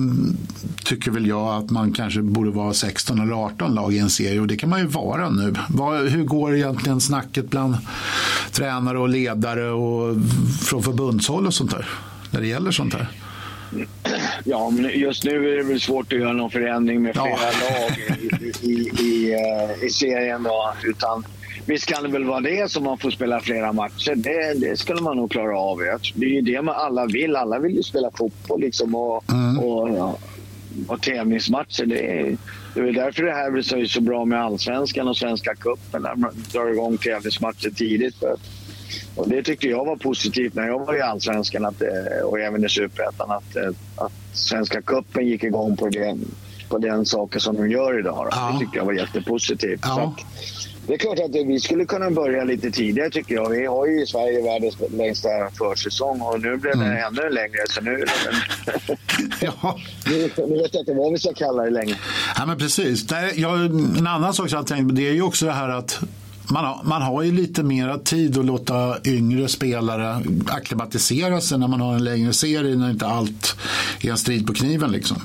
[0.85, 4.41] tycker väl jag att man kanske borde vara 16 eller 18 lag i en serie
[4.41, 5.55] och det kan man ju vara nu.
[6.09, 7.77] Hur går egentligen snacket bland
[8.53, 10.17] tränare och ledare och
[10.63, 11.87] från förbundshåll och sånt där?
[12.31, 13.09] När det gäller sånt här?
[14.45, 17.23] Ja, men just nu är det väl svårt att göra någon förändring med Ja.
[17.25, 18.73] flera lag i, i,
[19.05, 20.43] i, eh, i serien.
[20.43, 20.75] Då.
[20.85, 21.25] Utan,
[21.67, 24.15] visst kan det väl vara det som man får spela flera matcher.
[24.17, 25.79] Det, det skulle man nog klara av.
[26.15, 27.37] Det är ju det man alla vill.
[27.37, 29.25] Alla vill ju spela fotboll liksom, och,
[29.63, 30.19] och, ja,
[30.87, 31.87] och tävlingsmatcher.
[31.87, 32.37] Det är,
[32.75, 36.03] det är därför det här blir så, bra med allsvenskan och Svenska cupen.
[36.03, 38.25] När man drar igång tävlingsmatcher tidigt.
[39.15, 42.65] Och det tyckte jag var positivt när jag var i Allsvenskan att, eh, och även
[42.65, 46.35] i Superettan att, eh, att Svenska cupen gick igång på den,
[46.69, 48.29] på den saken som de gör idag.
[48.31, 48.51] Ja.
[48.53, 49.81] Det tyckte jag var jättepositivt.
[49.83, 49.95] Ja.
[49.95, 50.27] Så att,
[50.91, 53.49] Det är klart att vi skulle kunna börja lite tidigare tycker jag.
[53.51, 57.05] Vi har ju i Sverige världens längsta försäsong och nu blev det Mm.
[57.07, 57.59] ännu längre.
[57.69, 58.05] Så nu,
[59.41, 59.79] Ja.
[60.07, 61.97] nu, nu vet jag inte vad vi ska kalla det längre.
[62.37, 63.11] Ja, men precis.
[63.11, 63.61] Nej, jag,
[63.99, 66.01] en annan sak som jag tänkt på det är ju också det här att
[66.53, 71.69] man har, man har ju lite mera tid att låta yngre spelare akklimatisera sig när
[71.69, 73.57] man har en längre serie när inte allt
[74.01, 74.91] är en strid på kniven.
[74.93, 75.17] Liksom.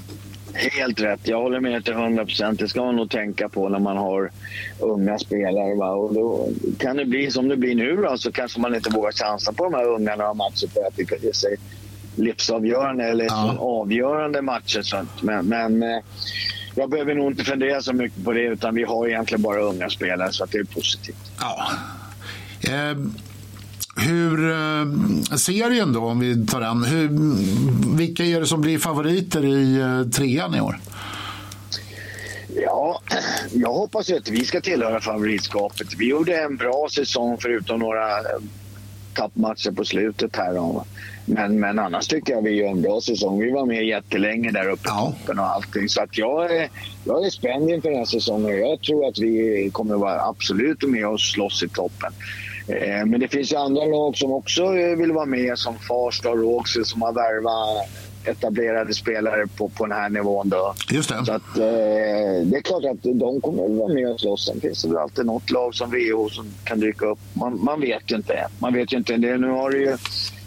[0.55, 1.19] Helt rätt.
[1.27, 2.59] Jag håller med till 100 procent.
[2.59, 4.31] Det ska man nog tänka på när man har
[4.79, 5.75] unga spelare.
[5.75, 5.89] Va?
[5.91, 9.11] Och då kan det bli som det blir nu då, så kanske man inte vågar
[9.11, 11.55] chansa på de här unga några matcher för att det ge sig
[12.15, 13.55] livsavgörande eller Ja.
[13.59, 14.81] avgörande matcher.
[14.81, 15.99] Så att, men men eh,
[16.75, 19.89] jag behöver nog inte fundera så mycket på det utan vi har egentligen bara unga
[19.89, 21.31] spelare så att det är positivt.
[21.39, 21.67] Ja.
[22.61, 22.97] Eh,
[23.95, 24.85] hur eh,
[25.37, 26.83] serien då, om vi tar den.
[26.83, 27.09] Hur,
[27.97, 30.79] vilka är det som blir favoriter i eh, trean i år?
[32.63, 33.01] Ja,
[33.53, 35.87] jag hoppas ju att vi ska tillhöra favoritskapet.
[35.97, 38.23] Vi gjorde en bra säsong förutom några eh,
[39.13, 40.53] tappmatcher på slutet här.
[40.53, 40.85] Då.
[41.25, 43.39] Men, men annars tycker jag vi gör en bra säsong.
[43.39, 45.13] Vi var med jättelänge där uppe Ja.
[45.15, 45.89] i toppen och allting.
[45.89, 46.69] Så att jag, är,
[47.03, 48.59] jag är spänd inför den här säsongen.
[48.59, 52.13] Jag tror att vi kommer vara absolut med och slåss i toppen.
[52.67, 56.29] Eh, Men det finns ju andra lag som också eh, vill vara med som Farsta
[56.29, 57.89] och Rågsved som har värvat
[58.27, 60.49] etablerade spelare på, på den här nivån.
[60.49, 60.73] Då.
[60.91, 61.25] Just det.
[61.25, 61.63] Så att, eh,
[62.43, 64.45] det är klart att de kommer att vara med och slåss.
[64.45, 67.19] Sen finns det väl alltid något lag som VO som kan dyka upp.
[67.33, 68.47] Man, man vet ju inte.
[68.59, 69.17] Man vet ju inte.
[69.17, 69.97] Det, nu har det ju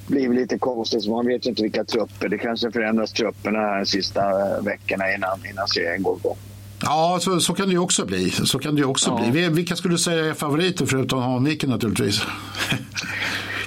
[0.06, 1.02] blivit lite konstigt.
[1.02, 2.28] Så man vet ju inte vilka trupper.
[2.28, 4.22] Det kanske förändras trupperna här de sista
[4.60, 6.36] veckorna innan, innan serien går igång.
[6.82, 8.30] Ja, så, så kan det ju också bli.
[8.30, 9.30] Så kan det också Ja.
[9.30, 9.40] bli.
[9.40, 12.20] Vi- Vilka skulle du säga är favoriter förutom Hanviken naturligtvis?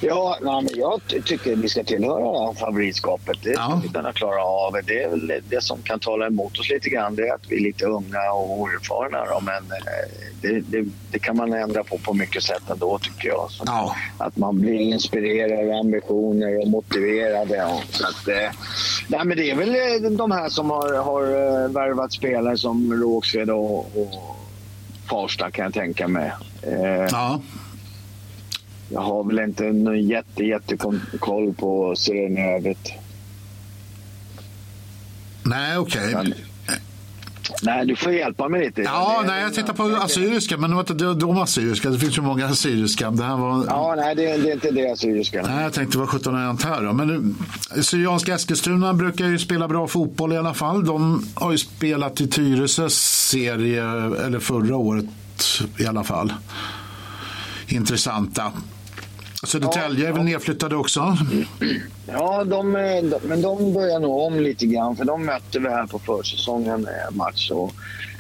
[0.04, 3.38] Ja, nej, men jag ty- tycker vi ska tillhöra favoritskapet.
[3.44, 3.80] Det ska Ja.
[3.84, 4.76] vi kunna klara av.
[4.88, 7.16] Det är väl det- som kan tala emot oss lite grann.
[7.16, 9.26] Det är att vi är lite unga och oerfarna.
[9.26, 9.40] Då.
[9.40, 10.12] Men eh,
[10.42, 13.52] det, det, det kan man ändra på på mycket sätt ändå tycker jag.
[13.52, 13.96] Så Ja.
[14.18, 17.66] Att man blir inspirerad, ambitioner och motiverade.
[17.66, 18.50] Och, så att, eh,
[19.08, 21.24] nej, men det är väl eh, de här som har, har
[21.68, 24.38] värvat spelare som Rågsved och, och
[25.10, 26.32] Farsta kan jag tänka mig.
[26.62, 27.40] Eh, Ja.
[28.93, 30.77] Jag har väl inte någon jätte, jätte
[31.19, 32.91] koll på serien i övrigt.
[35.43, 36.13] Nej, okej.
[36.13, 36.34] Men-
[37.63, 38.82] Nej, du får hjälpa mig lite.
[38.82, 41.89] Ja, Det- nej, jag tittar på assyriska, men det var inte de- assyriska.
[41.89, 43.12] Det finns ju många assyriska.
[43.12, 43.65] Det här var...
[43.67, 45.41] Ja, nej, det, det är inte det assyriska.
[45.41, 46.93] Nej, jag tänkte vad 17 är inte här då.
[46.93, 47.34] Men nu,
[47.84, 50.86] Syrianska Eskilstuna brukar ju spela bra fotboll i alla fall.
[50.86, 52.93] De har ju spelat i Tyresös
[53.30, 53.84] serie,
[54.25, 55.06] eller förra året
[55.80, 56.34] i alla fall.
[57.67, 58.51] Intressanta.
[59.43, 61.17] Södertälje är väl nedflyttade också?
[62.08, 64.95] Ja, de, de, men de börjar nog om lite grann.
[64.95, 67.51] För de mötte vi här på försäsongen eh, match.
[67.51, 67.73] Och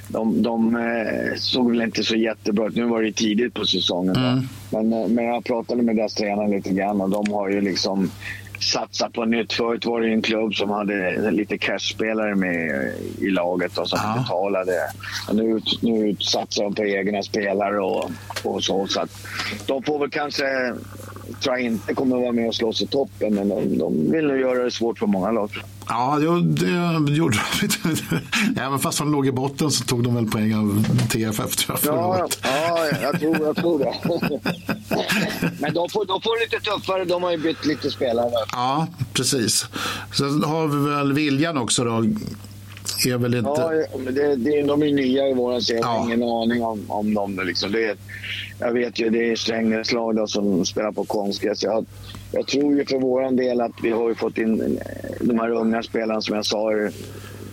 [0.07, 2.75] de de eh, såg väl inte så jättebra ut.
[2.75, 4.13] Nu var det tidigt på säsongen.
[4.13, 4.43] Då.
[4.81, 8.11] Men, eh, men jag pratade med deras tränare lite grann och de har ju liksom
[8.59, 9.53] satsat på nytt.
[9.53, 14.21] Förut var det en klubb som hade lite cashspelare med i laget och som Ja.
[14.21, 14.73] betalade.
[15.29, 18.11] Och nu, nu satsar de på egna spelare och,
[18.43, 18.87] och så.
[18.87, 19.05] så
[19.67, 20.43] de får väl kanske
[21.33, 24.37] tror jag inte kommer vara med och slåss i toppen, men de, de vill nog
[24.39, 25.51] göra det svårt för många lag.
[25.89, 26.25] Ja, det
[27.13, 28.59] gjorde de.
[28.61, 31.79] Även fast de låg i botten så tog de väl poäng av TFF tror jag
[31.79, 32.39] förra Ja, året.
[32.43, 33.93] ja, jag tror, jag tror det.
[35.59, 37.05] men de får, de får lite tuffare.
[37.05, 38.31] De har ju bytt lite spelare.
[38.51, 39.65] Ja, precis.
[40.17, 42.03] Sen har vi väl Viljan också då.
[43.05, 43.49] Är väl inte...
[43.49, 43.71] Ja,
[44.11, 45.79] det, det, de är nya i våran serie.
[45.79, 47.39] Jag har ingen aning om, om dem.
[47.45, 47.71] Liksom.
[47.71, 47.95] Det
[48.59, 51.63] jag vet ju det är Strängnäs lag då, som spelar på konstgräs.
[51.63, 51.85] Jag,
[52.31, 55.49] jag tror ju för våran del att vi har ju fått in eh, de här
[55.49, 56.71] unga spelarna som jag sa.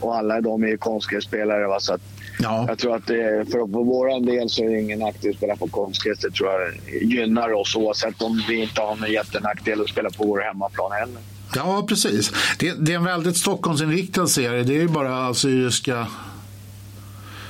[0.00, 1.80] Och alla de är ju konstgrässpelare.
[1.80, 2.00] Så att
[2.42, 2.64] Ja.
[2.68, 5.56] Jag tror att det, för, för våran del så är det ingen nackdel att spela
[5.56, 6.18] på konstgräs.
[6.18, 10.24] Det tror jag gynnar oss oavsett om vi inte har någon jättenackdel att spela på
[10.26, 11.22] vår hemmaplan heller.
[11.54, 12.32] Ja, precis.
[12.58, 14.62] Det, det är en väldigt Stockholmsinriktad serie.
[14.62, 16.06] Det är ju bara assyriska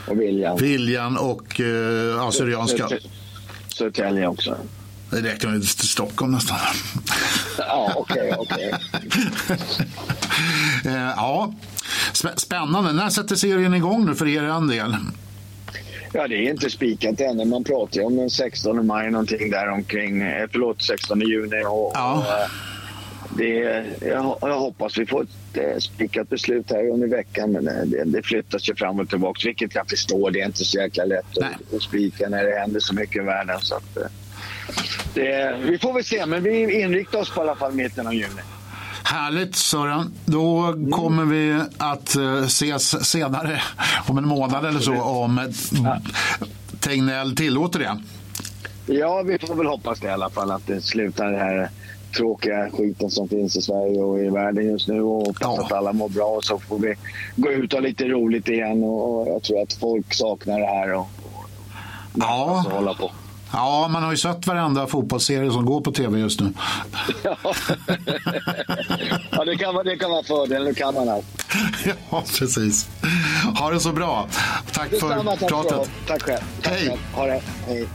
[0.07, 0.57] Och William.
[0.57, 2.89] Viljan och eh, assyrianska.
[3.69, 4.57] Södertälje också.
[5.11, 6.57] Det räknar ju till Stockholm nästan.
[7.59, 8.75] Ja, okej, okej.
[10.85, 11.55] Eh, ja,
[12.13, 12.93] Spä- spännande.
[12.93, 14.97] När sätter serien igång nu för er del?
[16.13, 17.45] Ja, det är inte spikat ännu.
[17.45, 20.23] Man pratar ju om den 16 maj någonting där omkring.
[20.23, 21.65] eh, Förlåt, 16 juni.
[21.65, 22.13] Och, Ja.
[22.13, 22.49] och, eh,
[23.37, 27.53] det, jag, jag hoppas vi får ett eh, spikat beslut här under veckan.
[27.53, 29.41] Men eh, det, det flyttas ju fram och tillbaka.
[29.45, 30.31] Vilket jag förstår.
[30.31, 33.25] Det är inte så jäkla lätt att, att spika när det händer så mycket i
[33.25, 33.59] världen.
[33.61, 34.03] Så att, eh,
[35.15, 38.15] det, vi får väl se, men vi inriktar oss på i alla fall mitten av
[38.15, 38.43] juni.
[39.05, 40.13] Härligt Sören.
[40.25, 43.63] Då kommer vi att ses senare
[44.07, 45.45] om en månad eller så om eh,
[46.81, 47.99] Tegnell tillåter det.
[48.87, 50.51] Ja, vi får väl hoppas det i alla fall.
[50.51, 51.71] Att det slutar här
[52.17, 55.03] tråkiga skiten som finns i Sverige och i världen just nu.
[55.03, 55.65] Och hoppas Ja.
[55.65, 56.39] att alla mår bra.
[56.43, 56.95] Så får vi
[57.37, 58.85] gå ut och ha lite roligt igen.
[58.85, 60.95] Och, och jag tror att folk saknar det här.
[60.95, 61.45] Och, och
[62.15, 62.65] Ja.
[62.73, 63.11] hålla på.
[63.53, 66.53] Ja, man har ju sett varenda fotbollsserie som går på tv just nu.
[67.25, 67.37] Ja,
[69.31, 70.65] ja det, kan det kan vara fördel.
[70.65, 71.27] Det kan man allt.
[72.11, 72.89] ja, precis.
[73.59, 74.27] Ha det så bra.
[74.73, 75.73] Tack för Detsamma, tack pratet.
[75.73, 75.87] själv.
[76.07, 76.41] Tack själv.
[76.63, 76.89] Tack Hej.
[76.89, 76.99] själv.
[77.15, 77.41] Ha det.
[77.67, 77.89] Hej.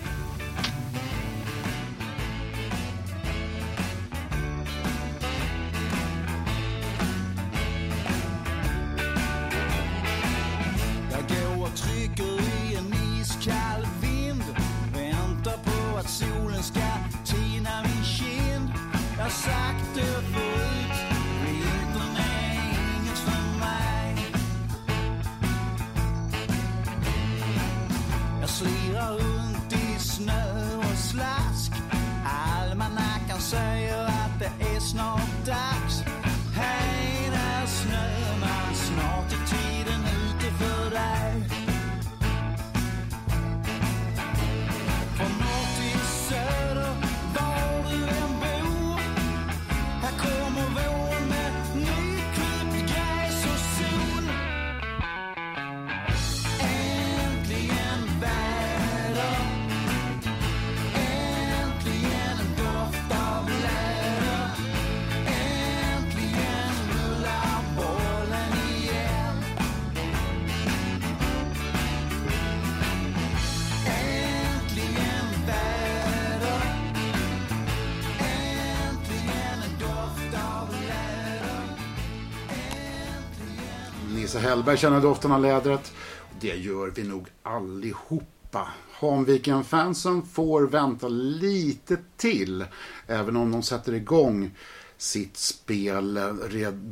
[84.43, 85.93] Hellberg känner doften av lädret.
[86.39, 88.67] Det gör vi nog allihopa.
[88.91, 92.65] Hanviken-fansen får vänta lite till.
[93.07, 94.51] Även om de sätter igång
[94.97, 96.19] sitt spel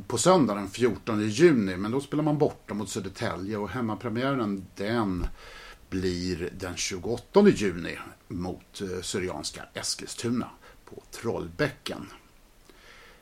[0.07, 1.77] på söndag den 14 juni.
[1.77, 5.25] Men då spelar man borta mot Södertälje och hemmapremiären den
[5.89, 10.49] blir den 28 juni mot eh, Syrianska Eskilstuna
[10.85, 12.07] på Trollbäcken.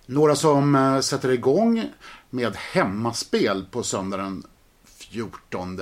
[0.05, 1.91] Några som eh, sätter igång
[2.29, 4.43] med hemmaspel på söndagen
[4.83, 5.81] 14.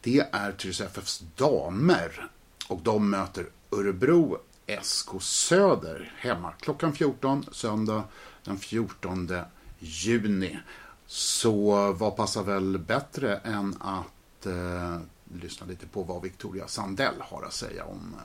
[0.00, 2.30] Det är Tyresö FFs damer.
[2.68, 4.38] Och de möter Örebro
[4.82, 8.04] SK Söder hemma klockan 14 söndag
[8.44, 9.30] den 14
[9.78, 10.58] juni.
[11.06, 14.98] Så vad passar väl bättre än att eh,
[15.40, 18.16] lyssna lite på vad Victoria Sandell har att säga om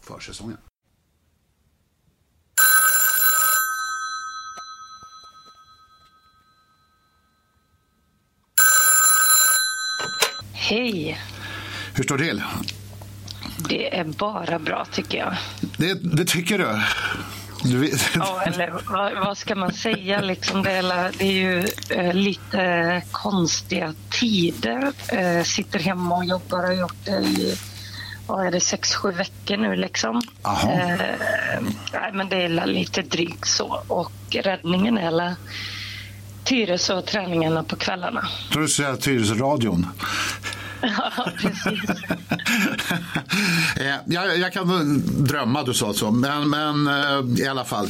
[0.00, 0.58] försäsongen.
[10.72, 11.20] Hej!
[11.94, 12.42] Hur står det till?
[13.68, 15.34] Det är bara bra tycker jag.
[15.76, 16.80] Det, det tycker du?
[17.70, 20.20] du Ja, eller vad, vad ska man säga?
[20.20, 24.92] Liksom det, är, det är ju eh, lite konstiga tider.
[25.08, 27.56] Eh, sitter hemma och jobbar och har gjort det i
[28.26, 29.76] vad är det, sex, sju veckor nu.
[29.76, 30.22] Liksom.
[30.44, 30.96] Eh,
[31.92, 33.82] nej, men det är lite drygt så.
[33.88, 35.36] Och räddningen är alla
[36.44, 38.28] Tyresö och träningarna på kvällarna.
[38.52, 39.86] tror du säger Tyresö-radion.
[40.82, 41.90] Ja, precis.
[43.76, 46.10] Eh, jag, jag kan drömma, du sa så.
[46.10, 47.86] Men, men eh, i alla fall.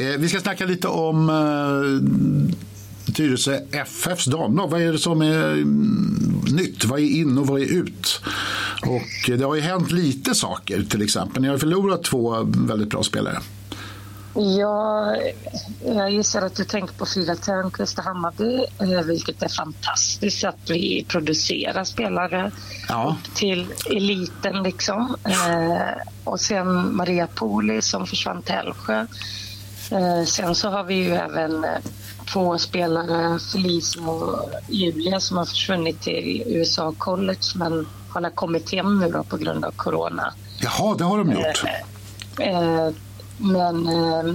[0.00, 1.30] Eh, vi ska snacka lite om
[3.14, 4.70] Tyresö FFs damlag.
[4.70, 6.84] Vad är det som är mm, nytt?
[6.84, 8.20] Vad är in och vad är ut?
[8.82, 11.42] Och det har ju hänt lite saker till exempel.
[11.42, 13.38] Ni har förlorat två väldigt bra spelare.
[14.40, 15.16] Ja,
[15.86, 20.70] jag gissar att du tänker på Frida Törnqvist och Hammarby, eh, vilket är fantastiskt att
[20.70, 22.50] vi producerar spelare
[22.88, 23.16] Ja.
[23.34, 24.62] till eliten.
[24.62, 25.16] Liksom.
[25.24, 29.06] Eh, och sen Maria Poli som försvann till Älvsjö.
[29.90, 31.66] Eh, sen så har vi ju även
[32.32, 39.00] två spelare, Felicia och Julia, som har försvunnit till USA College men har kommit hem
[39.00, 40.32] nu då på grund av corona.
[40.60, 41.64] Jaha, det har de gjort.
[43.38, 44.34] Men eh,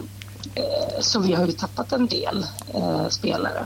[1.01, 3.65] så vi har ju tappat en del eh, spelare.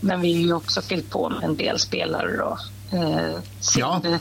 [0.00, 2.58] Men vi har ju också fyllt på med en del spelare då.
[2.98, 4.00] Eh, sen Ja.
[4.02, 4.18] det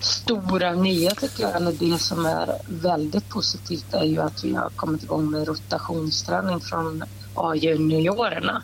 [0.00, 4.68] stora nya tycker jag, eller det som är väldigt positivt är ju att vi har
[4.70, 7.04] kommit igång med rotationsträning från
[7.34, 8.62] A-juniorerna.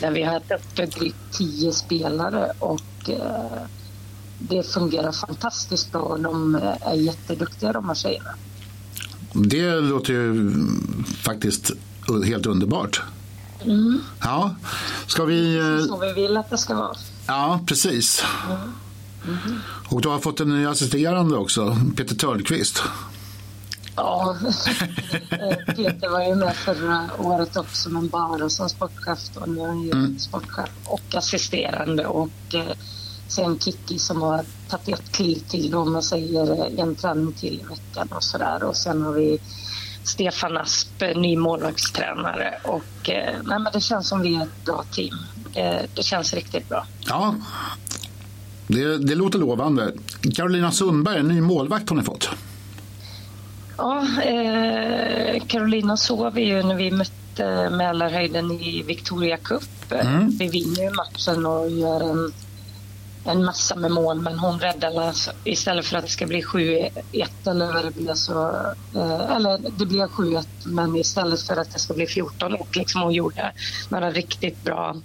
[0.00, 3.10] Där vi har haft uppe drygt tio spelare och
[4.38, 8.34] det fungerar fantastiskt bra och de är jätteduktiga de här tjejerna.
[9.32, 10.52] Det låter ju
[11.22, 11.70] faktiskt
[12.26, 13.02] helt underbart.
[14.22, 14.54] Ja,
[15.06, 15.56] ska vi...
[15.58, 16.94] eh, Så vi vill att det ska vara.
[17.26, 18.22] Ja, precis.
[19.88, 22.82] Och du har fått en ny assisterande också, Peter Törnqvist.
[23.96, 24.36] Ja,
[25.66, 29.18] Peter var ju med förra året också, men bara som sportchef.
[29.34, 29.44] Då.
[29.52, 32.06] Nu är han ju sportchef och assisterande.
[32.06, 32.64] Och eh,
[33.30, 37.64] sen Kiki som har tagit ett kliv till, om man säger en träning till i
[37.68, 38.62] veckan och sådär.
[38.62, 39.38] Och sen har vi
[40.04, 42.54] Stefan Asp, ny målvaktstränare.
[42.64, 45.14] Och, eh, nej, men det känns som vi är ett bra team.
[45.54, 46.86] Eh, det känns riktigt bra.
[47.06, 47.34] Ja,
[48.66, 49.92] det, det låter lovande.
[50.34, 52.30] Carolina Sundberg, en ny målvakt har ni fått.
[53.76, 59.92] Ja, eh, Carolina såg vi ju när vi mötte Mälarhöjden i Victoria Cup.
[59.92, 60.30] Mm.
[60.38, 62.32] Vi vinner ju matchen och gör en,
[63.24, 65.12] en massa med mål men hon räddade
[65.44, 66.90] istället för att det ska bli 7-1
[67.46, 68.48] eller vad det blev så...
[68.94, 73.12] Eh, eller det blev 7-1 men istället för att det ska bli 14-1 liksom hon
[73.12, 73.52] gjorde
[73.88, 74.96] några riktigt bra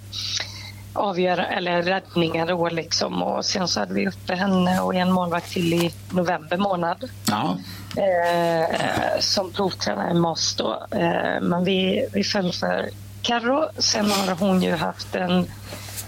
[0.95, 3.23] avgöra, eller räddningar då liksom.
[3.23, 7.57] Och sen så hade vi uppe henne och en målvakt till i november månad Ja,
[7.97, 10.87] eh, som provtränare i MAS då.
[10.91, 12.89] Eh, men vi, vi föll för
[13.21, 13.69] Carro.
[13.77, 15.47] Sen har hon ju haft en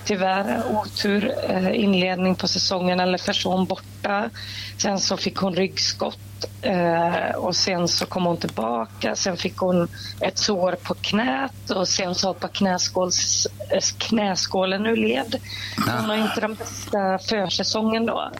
[0.07, 4.29] tyvärr otur eh, inledning på säsongen eller först var hon borta.
[4.77, 9.15] Sen så fick hon ryggskott eh, och sen så kom hon tillbaka.
[9.15, 9.87] Sen fick hon
[10.19, 15.35] ett sår på knät och sen så hoppade knäskåls, eh, knäskålen ur led.
[15.77, 18.31] Hon har inte den bästa försäsongen då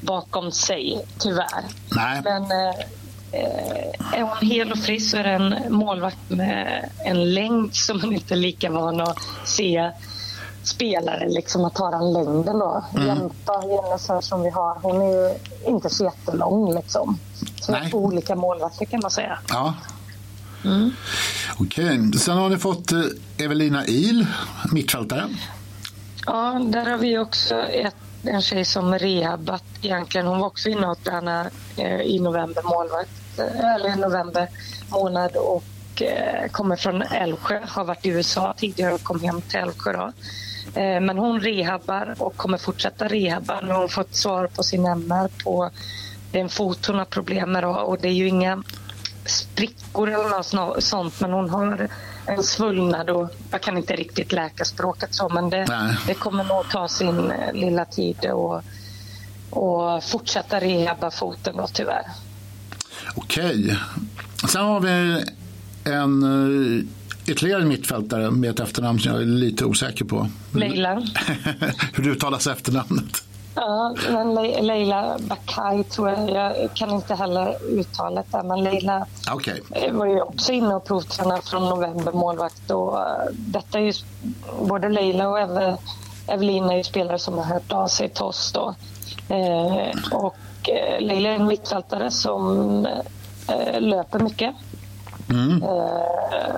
[0.00, 1.64] bakom sig tyvärr.
[1.96, 2.20] nej.
[2.24, 2.42] Men
[4.12, 8.12] är hon hel och frisk så är det en målvakt med en längd som man
[8.12, 9.90] inte är lika van att se
[10.68, 12.84] spelare liksom att ha den längden då.
[12.94, 13.06] Mm.
[13.06, 15.34] Jämta Jennifer som vi har, hon är ju
[15.66, 17.18] inte så jättelång liksom.
[17.60, 17.90] Så Nej.
[17.90, 19.38] två olika målvakter kan man säga.
[19.48, 19.74] Ja.
[21.58, 23.00] Okej, sen har ni fått eh,
[23.38, 24.26] Evelina Il,
[24.72, 25.28] mittfältare.
[26.26, 30.26] Ja, där har vi också ett, en tjej som rehabat egentligen.
[30.26, 34.48] Hon var också inne och tränade eh, i november målvakt, eh, eller i november
[34.88, 35.64] månad och
[36.50, 37.60] kommer från Älvsjö.
[37.68, 40.12] Har varit i USA tidigare och kom hem till Älvsjö då.
[40.76, 43.60] Eh, men hon rehabbar och kommer fortsätta rehabba.
[43.60, 45.70] Nu har hon fått svar på sin MR på
[46.32, 48.62] den fot hon har problem med och det är ju inga
[49.24, 51.88] sprickor eller något sånt- men hon har
[52.26, 55.66] en svullnad och jag kan inte riktigt läkarspråket så men det,
[56.06, 58.62] det kommer nog ta sin eh, lilla tid och,
[59.50, 62.06] och fortsätta rehabba foten då tyvärr.
[63.16, 63.78] Okej.
[64.48, 65.24] Sen har vi
[65.84, 66.22] en
[67.28, 70.28] ytterligare mittfältare med ett efternamn som jag är lite osäker på.
[70.54, 71.02] Leila.
[71.94, 73.22] Hur uttalas efternamnet?
[73.54, 76.30] Ja, men Le- Leila Bakai tror jag.
[76.30, 79.06] Jag kan inte heller uttalet där men Leila.
[79.82, 83.92] Jag var ju också inne och provtränade från november målvakt och eh, detta är ju
[84.68, 85.76] både Leila och Eve,
[86.26, 88.74] Evelina är ju spelare som har hört av sig till oss då.
[89.34, 90.36] Eh, och
[90.70, 92.86] eh, Leila är en mittfältare som
[93.48, 94.54] eh, löper mycket.
[95.30, 95.62] Mm.
[95.62, 96.56] Eh,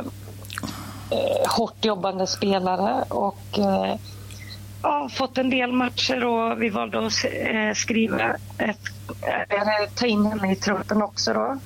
[1.10, 3.94] eh, hårt jobbande spelare och eh,
[4.82, 8.80] ja, fått en del matcher och vi valde att eh, skriva ett,
[9.48, 11.58] eh, ta in henne i truppen också då.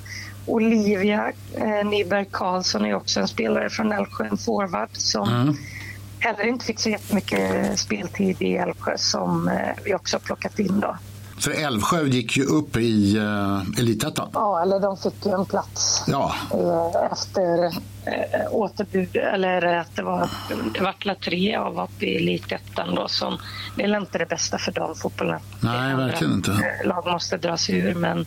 [0.45, 5.55] Olivia eh, Nyberg Karlsson är också en spelare från Älvsjö, en forward som Mm.
[6.19, 10.79] heller inte fick så jättemycket speltid i Älvsjö som eh, vi också har plockat in
[10.79, 10.97] då.
[11.43, 14.29] För Älvsjö gick ju upp i uh, elitettan.
[14.33, 17.71] Ja, eller de fick ju en plats Ja, eh, efter eh,
[18.51, 20.29] återbud, eller att det var
[20.73, 23.37] det vart la tre av upp i elitettan då som
[23.75, 25.39] det är inte det bästa för damfotbollen.
[25.59, 26.51] Nej, verkligen inte.
[26.51, 28.25] eh, Lag måste dra sig ur men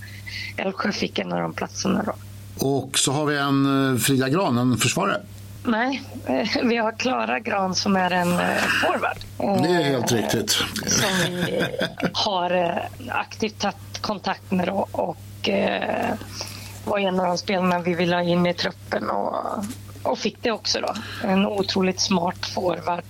[0.57, 2.13] Älvsjö fick en av de platserna då.
[2.67, 5.21] och så har vi en eh, Frida Gran, en försvarare.
[5.67, 9.17] Nej, eh, vi har Klara Gran som är en eh, forward.
[9.39, 10.51] Eh, Det är helt riktigt.
[10.51, 11.65] Som vi
[12.13, 12.77] har eh,
[13.09, 16.15] aktivt tagit kontakt med då och eh,
[16.85, 19.35] var en av de spelarna vi ville ha in i truppen och,
[20.03, 20.95] och fick det också då.
[21.29, 23.05] En otroligt smart forward.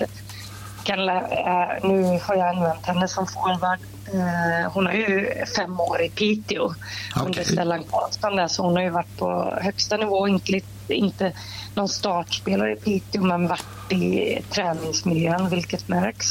[0.84, 3.78] Kan, eh, nu har jag använt henne som forward.
[4.14, 6.74] Eh, hon har ju fem år i Piteå
[7.16, 7.44] under Okej.
[7.44, 10.28] Stellan Karlsson där, så hon har ju varit på högsta nivå.
[10.28, 11.32] Inte, inte
[11.74, 16.26] någon startspelare i Piteå men varit i träningsmiljön vilket märks.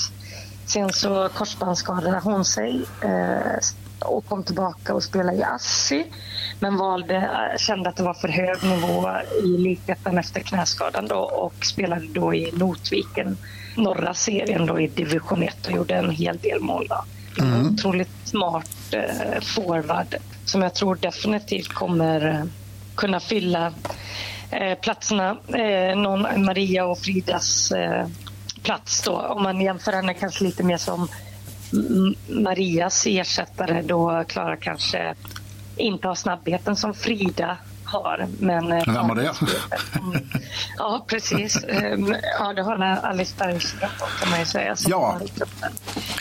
[0.65, 3.59] Sen så korsbandsskadade hon sig eh,
[3.99, 6.05] och kom tillbaka och spelade i Assi
[6.59, 9.09] men valde, eh, kände att det var för hög nivå
[9.43, 13.37] i elitettan efter knäskadan då och spelade då i Notviken,
[13.77, 16.87] norra serien då i division 1 och gjorde en hel del mål.
[16.89, 17.03] Då.
[17.39, 17.53] Mm.
[17.53, 20.15] En otroligt smart eh, forward
[20.45, 22.45] som jag tror definitivt kommer eh,
[22.95, 23.73] kunna fylla
[24.51, 25.37] eh, platserna.
[25.47, 28.07] Eh, någon Maria och Fridas eh,
[28.63, 29.11] plats då.
[29.11, 31.07] Om man jämför henne kanske lite mer som
[32.27, 35.15] Marias ersättare då Klara kanske
[35.77, 37.57] inte har snabbheten som Frida
[38.03, 38.27] har.
[38.39, 39.31] Men, Vem har det?
[40.77, 41.63] ja, precis.
[41.63, 43.89] Ehm, ja, det har Alice Bergström
[44.21, 44.75] kan man ju säga.
[44.87, 45.19] Ja.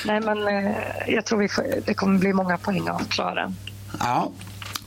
[0.05, 0.73] Nej, men eh,
[1.09, 1.49] jag tror vi
[1.87, 3.53] det kommer bli många poäng av Klara.
[3.99, 4.31] Ja.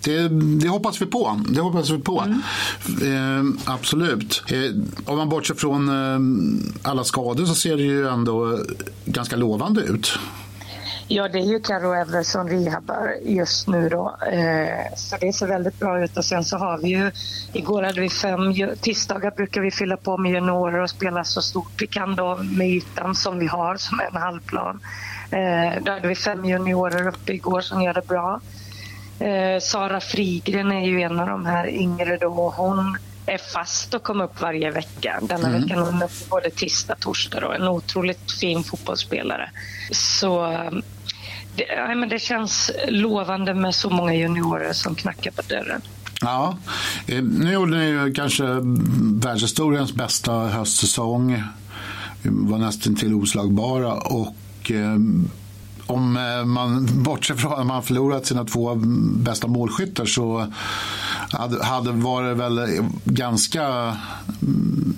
[0.04, 0.28] Det,
[0.62, 1.42] det, hoppas vi på.
[1.50, 2.24] Det hoppas vi på.
[2.26, 3.58] Mm.
[3.58, 4.44] Eh, absolut.
[4.48, 4.72] Eh,
[5.06, 8.60] om man bortser från eh, alla skador så ser det ju ändå
[9.06, 10.20] ganska lovande ut.
[11.10, 14.18] Ja, det är ju Carro Evre som rehabbar just nu då.
[14.32, 16.18] Eh, så det ser väldigt bra ut.
[16.18, 17.12] Och sen så har vi ju,
[17.54, 21.82] igår hade vi fem, tisdagar brukar vi fylla på med juniorer och spela så stort
[21.82, 24.80] vi kan då med ytan som vi har som en halvplan.
[25.32, 28.42] Eh, då hade vi fem juniorer uppe igår som gör det bra.
[29.20, 32.54] Eh, Sara Frigren är ju en av de här yngre då.
[32.58, 35.20] Hon är fast och kommer upp varje vecka.
[35.22, 35.62] Denna mm.
[35.62, 37.56] veckan är hon uppe både tisdag och torsdag.
[37.56, 39.50] En otroligt fin fotbollsspelare.
[39.92, 40.58] Så
[41.58, 45.82] det, ja, men det känns lovande med så många juniorer som knackar på dörren.
[46.22, 46.58] Ja,
[47.08, 48.44] eh, nu gjorde ni ju kanske
[49.22, 51.44] världshistoriens bästa höstsäsong.
[52.24, 54.96] Var nästan till oslagbara och eh,
[55.88, 58.76] om eh, man bortser från att man förlorat sina två
[59.16, 60.54] bästa målskyttar så
[61.32, 63.64] hade, hade varit väl ganska
[64.42, 64.98] mm,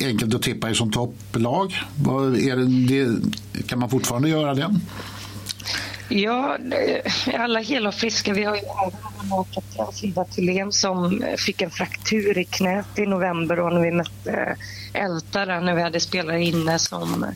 [0.00, 1.72] enkelt att tippa er som topplag.
[2.38, 3.22] Är det, det,
[3.66, 4.80] kan man fortfarande göra det?
[6.14, 6.56] Ja,
[7.38, 8.32] alla hela och friska.
[8.32, 13.72] Vi har ju även Frida Thylén som fick en fraktur i knät i november och
[13.72, 14.56] när vi mötte
[14.92, 17.26] Älta när vi hade spelare inne som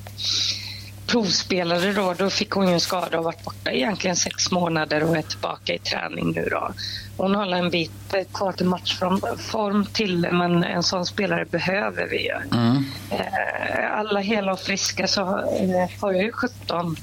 [1.06, 5.16] provspelare då, då fick hon ju en skada och varit borta egentligen sex månader och
[5.16, 6.70] är tillbaka i träning nu då.
[7.16, 12.34] Hon har en bit kvar till matchform till men en sån spelare behöver vi ju.
[12.58, 12.84] Mm.
[13.10, 15.24] Eh, alla hela och friska så
[16.00, 16.96] har jag ju 17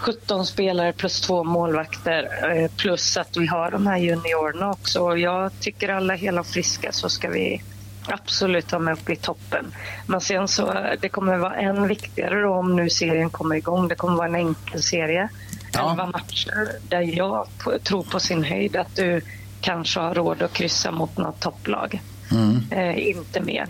[0.00, 5.16] 17 spelare plus två målvakter eh, plus att vi har de här juniorerna också.
[5.16, 7.62] Jag tycker alla hela och friska så ska vi
[8.06, 9.74] absolut vara med upp i toppen.
[10.06, 13.88] Men sen så det kommer vara än viktigare då om nu serien kommer igång.
[13.88, 15.28] Det kommer vara en enkel serie.
[15.72, 15.90] Ja.
[15.90, 17.46] Elva matcher där jag
[17.82, 19.20] tror på sin höjd att du
[19.60, 22.02] kanske har råd att kryssa mot något topplag.
[22.32, 22.64] Mm.
[22.70, 23.68] Eh, inte mer.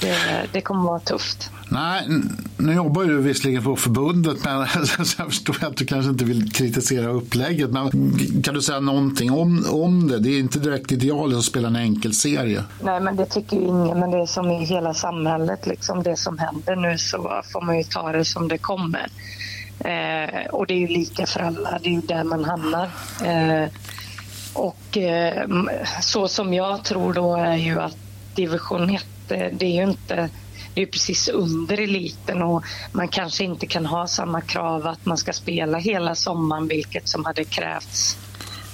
[0.00, 1.50] Det, det kommer vara tufft.
[1.70, 2.06] Nej,
[2.56, 4.58] nu jobbar du visserligen på förbundet men
[5.18, 7.70] jag förstår att du kanske inte vill kritisera upplägget.
[7.70, 7.90] Men
[8.42, 10.18] kan du säga någonting om, om det?
[10.18, 12.64] Det är inte direkt idealiskt att spela en enkel serie.
[12.82, 14.00] Nej, men det tycker ju ingen.
[14.00, 17.78] Men det är som i hela samhället, liksom det som händer nu så får man
[17.78, 19.08] ju ta det som det kommer.
[19.78, 22.90] Eh, och det är ju lika för alla, det är ju där man hamnar.
[23.24, 23.68] Eh,
[24.52, 25.48] och eh,
[26.02, 27.96] så som jag tror då är ju att
[28.34, 30.30] division 1, eh, det är ju inte
[30.74, 35.16] det är precis under eliten och man kanske inte kan ha samma krav att man
[35.16, 38.16] ska spela hela sommaren, vilket som hade krävts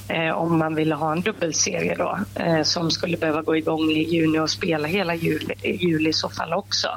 [0.08, 4.14] eh, om man ville ha en dubbelserie då, eh, som skulle behöva gå igång i
[4.14, 6.88] juni och spela hela juli, juli i så fall också.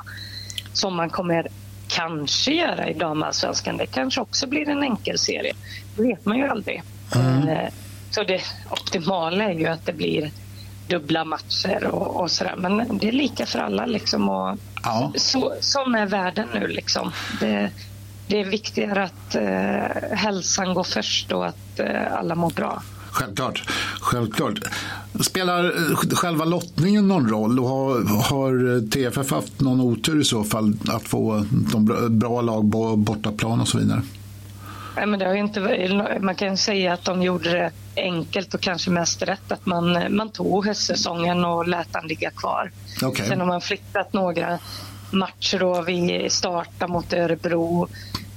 [0.74, 1.48] Som man kommer
[1.88, 3.78] kanske göra i damallsvenskan.
[3.78, 5.54] Det kanske också blir en enkel serie.
[5.96, 6.84] Det vet man ju aldrig.
[7.16, 7.48] Mm.
[7.48, 7.70] Eh,
[8.12, 10.32] så det optimala är ju att det blir
[10.88, 12.56] dubbla matcher och, och sådär.
[12.58, 14.30] Men det är lika för alla liksom.
[14.30, 15.12] Och ja.
[15.16, 17.12] så, sån är världen nu liksom.
[17.40, 17.72] Det,
[18.28, 22.82] det är viktigare att eh, hälsan går först och att eh, alla mår bra.
[23.12, 23.64] Självklart.
[24.00, 24.60] Självklart.
[25.22, 30.44] Spelar eh, själva lottningen någon roll och har, har TFF haft någon otur i så
[30.44, 31.86] fall att få de
[32.20, 34.02] bra lag på bortaplan och så vidare?
[34.98, 38.90] Nej, men det har inte, man kan säga att de gjorde det enkelt och kanske
[38.90, 42.72] mest rätt att man, man tog höstsäsongen och lät den ligga kvar.
[43.06, 43.28] Okay.
[43.28, 44.60] Sen har man flyttat några
[45.12, 47.88] matcher då vi startade mot Örebro.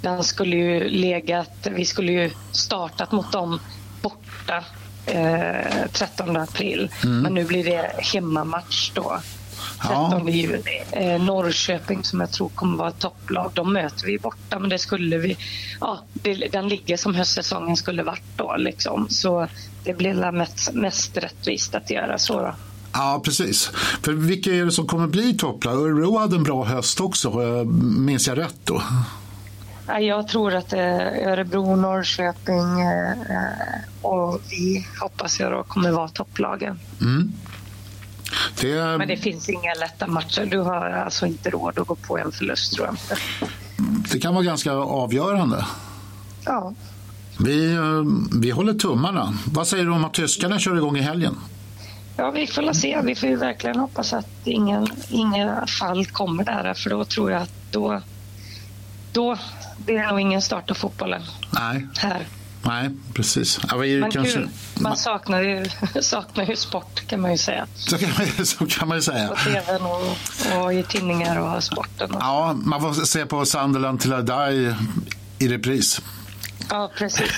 [0.02, 3.60] Den skulle ju legat, vi skulle ju startat mot dem
[4.02, 4.64] borta
[5.06, 6.90] eh, 13 april.
[7.04, 7.20] Mm.
[7.20, 9.20] Men nu blir det hemmamatch då.
[9.82, 10.30] 13 ja.
[10.30, 10.82] juni.
[10.92, 14.78] Eh, Norrköping som jag tror kommer vara ett topplag, de möter vi borta men det
[14.78, 15.36] skulle vi,
[15.80, 19.08] ja, det, den ligger som höstsäsongen skulle varit då liksom.
[19.08, 19.46] Så
[19.84, 22.54] det blir mest, mest rättvist att göra så då.
[22.92, 23.70] Ja, precis.
[24.02, 25.74] För vilka är det som kommer bli topplag?
[25.74, 27.30] Örebro hade en bra höst också,
[27.98, 28.82] minns jag rätt då?
[30.00, 33.12] Jag tror att Örebro, Norrköping eh,
[34.02, 36.78] och vi hoppas jag då kommer vara topplagen.
[37.00, 37.32] Mm.
[38.60, 38.98] Det...
[38.98, 40.46] Men det finns inga lätta matcher.
[40.46, 43.16] Du har alltså inte råd att gå på en förlust tror jag inte.
[44.12, 45.66] Det kan vara ganska avgörande.
[46.44, 46.74] Ja.
[47.38, 47.80] Vi, eh,
[48.40, 49.34] vi håller tummarna.
[49.46, 51.36] Vad säger du om att tyskarna kör igång i helgen?
[52.16, 53.00] Ja, vi får se.
[53.04, 56.74] Vi får ju verkligen hoppas att ingen, inga fall kommer där.
[56.74, 58.02] För då tror jag att då,
[59.12, 59.36] då
[59.86, 61.22] blir det nog ingen start av fotbollen.
[61.50, 61.86] Nej.
[61.98, 62.26] Här.
[62.62, 63.60] Nej, precis.
[63.72, 64.32] Men kanske...
[64.32, 64.48] kul.
[64.80, 65.64] Man saknar ju,
[66.02, 67.66] saknar ju sport kan man ju säga.
[67.74, 69.28] Så kan man, så kan man ju säga.
[69.28, 72.14] På tvn och, och i tidningar och sporten.
[72.14, 72.20] Och.
[72.20, 74.76] Ja, man får se på Sunderland till die
[75.38, 76.00] i repris.
[76.70, 77.30] Ja, precis.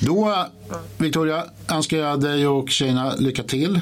[0.00, 0.46] Då,
[0.96, 3.80] Victoria, önskar jag dig och tjejerna lycka till.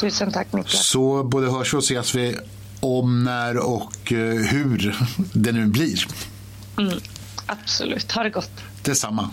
[0.00, 0.86] Tusen tack Niklas.
[0.86, 2.36] Så både hörs vi och ses vi
[2.80, 4.96] om, när och eh, hur
[5.32, 6.06] det nu blir.
[7.50, 8.12] Absolut.
[8.12, 8.50] Ha det gott.
[8.84, 9.30] Detsamma.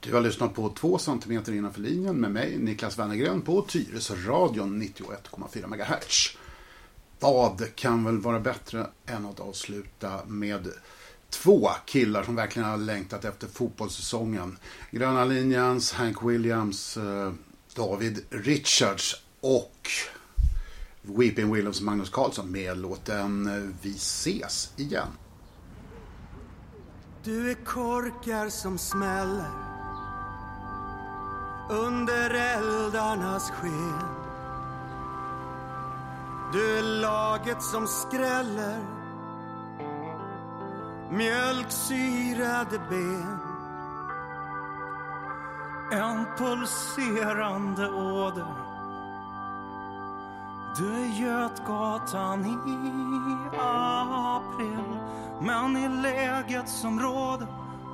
[0.00, 4.82] Du har lyssnat på två centimeter innanför linjen med mig, Niklas Wennergren, på Tyresö radion
[4.82, 6.36] 91,4 MHz.
[7.20, 10.68] Vad kan väl vara bättre än att avsluta med
[11.30, 14.58] två killar som verkligen har längtat efter fotbollssäsongen.
[14.90, 17.32] Gröna linjens Hank Williams, eh,
[17.74, 19.90] David Richards och
[21.02, 25.08] Weeping Williams Magnus Carlsson med låten eh, Vi ses igen.
[27.26, 29.50] Du är korkar som smäller
[31.70, 34.08] under eldarnas sken.
[36.52, 38.78] Du är laget som skräller
[41.10, 43.38] mjölksyrade ben.
[45.92, 48.65] En pulserande åder
[50.78, 52.56] du är Götgatan i
[53.58, 55.00] april
[55.40, 57.46] Men i läget som råder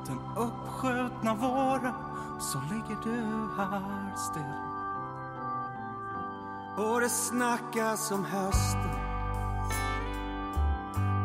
[0.07, 1.95] den uppskjutna våren
[2.41, 4.72] så ligger du här still.
[6.76, 8.91] Och det snackas om hösten.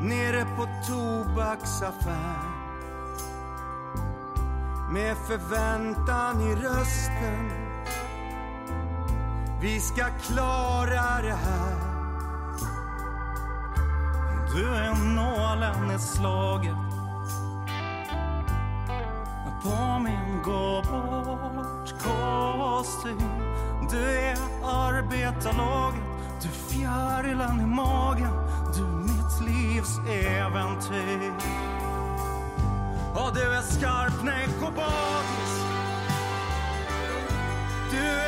[0.01, 2.57] Nere på tobaksaffär.
[4.91, 7.66] Med förväntan i rösten
[9.61, 11.75] vi ska klara det här.
[14.55, 16.77] Du är nålen i slaget.
[19.63, 23.21] På min gå bort kostym.
[23.91, 26.01] Du är arbetarlaget,
[26.41, 28.33] du fjärilen i magen.
[28.75, 31.33] Du mitt livs äventyr.
[33.15, 35.63] Och du är skarpnäck och bagis
[37.91, 38.26] Du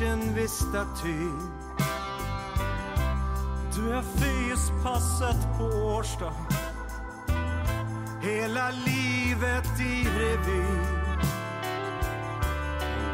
[0.00, 1.50] duschen vid statyn
[3.74, 6.32] Du är fyspasset på Årsta
[8.22, 10.64] Hela livet i revy.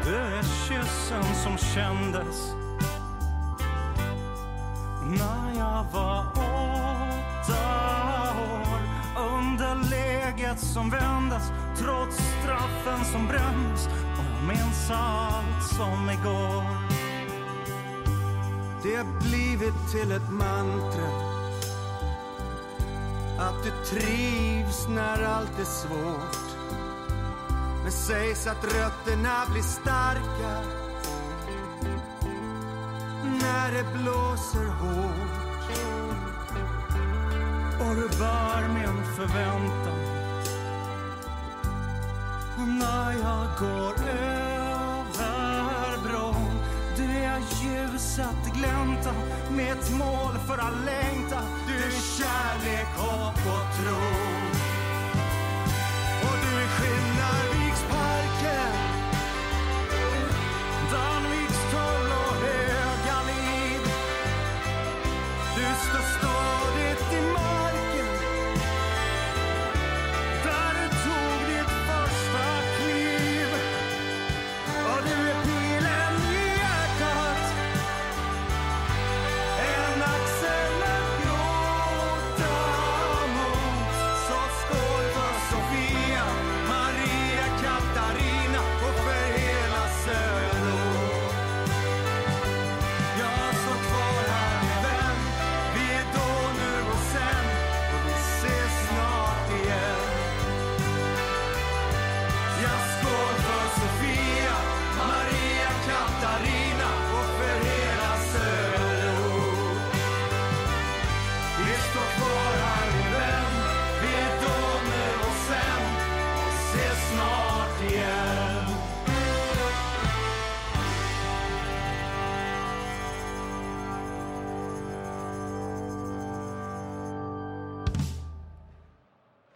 [0.03, 2.53] Du är kyssen som kändes
[5.09, 7.63] när jag var åtta
[8.39, 8.81] år.
[9.33, 16.76] Under läget som vändes trots straffen som brändes och jag minns allt som igår.
[18.83, 21.07] Det har blivit till ett mantra.
[23.39, 26.47] Att du trivs när allt är svårt.
[27.83, 30.61] Men sägs att rötterna blir starka.
[33.23, 35.47] När det blåser hårt.
[37.79, 39.97] Och du bär min förväntan.
[42.79, 44.56] När jag går över
[47.63, 49.13] ljuset glänta
[49.51, 54.56] med ett mål för all längtan Du är kärlek, hopp och tro.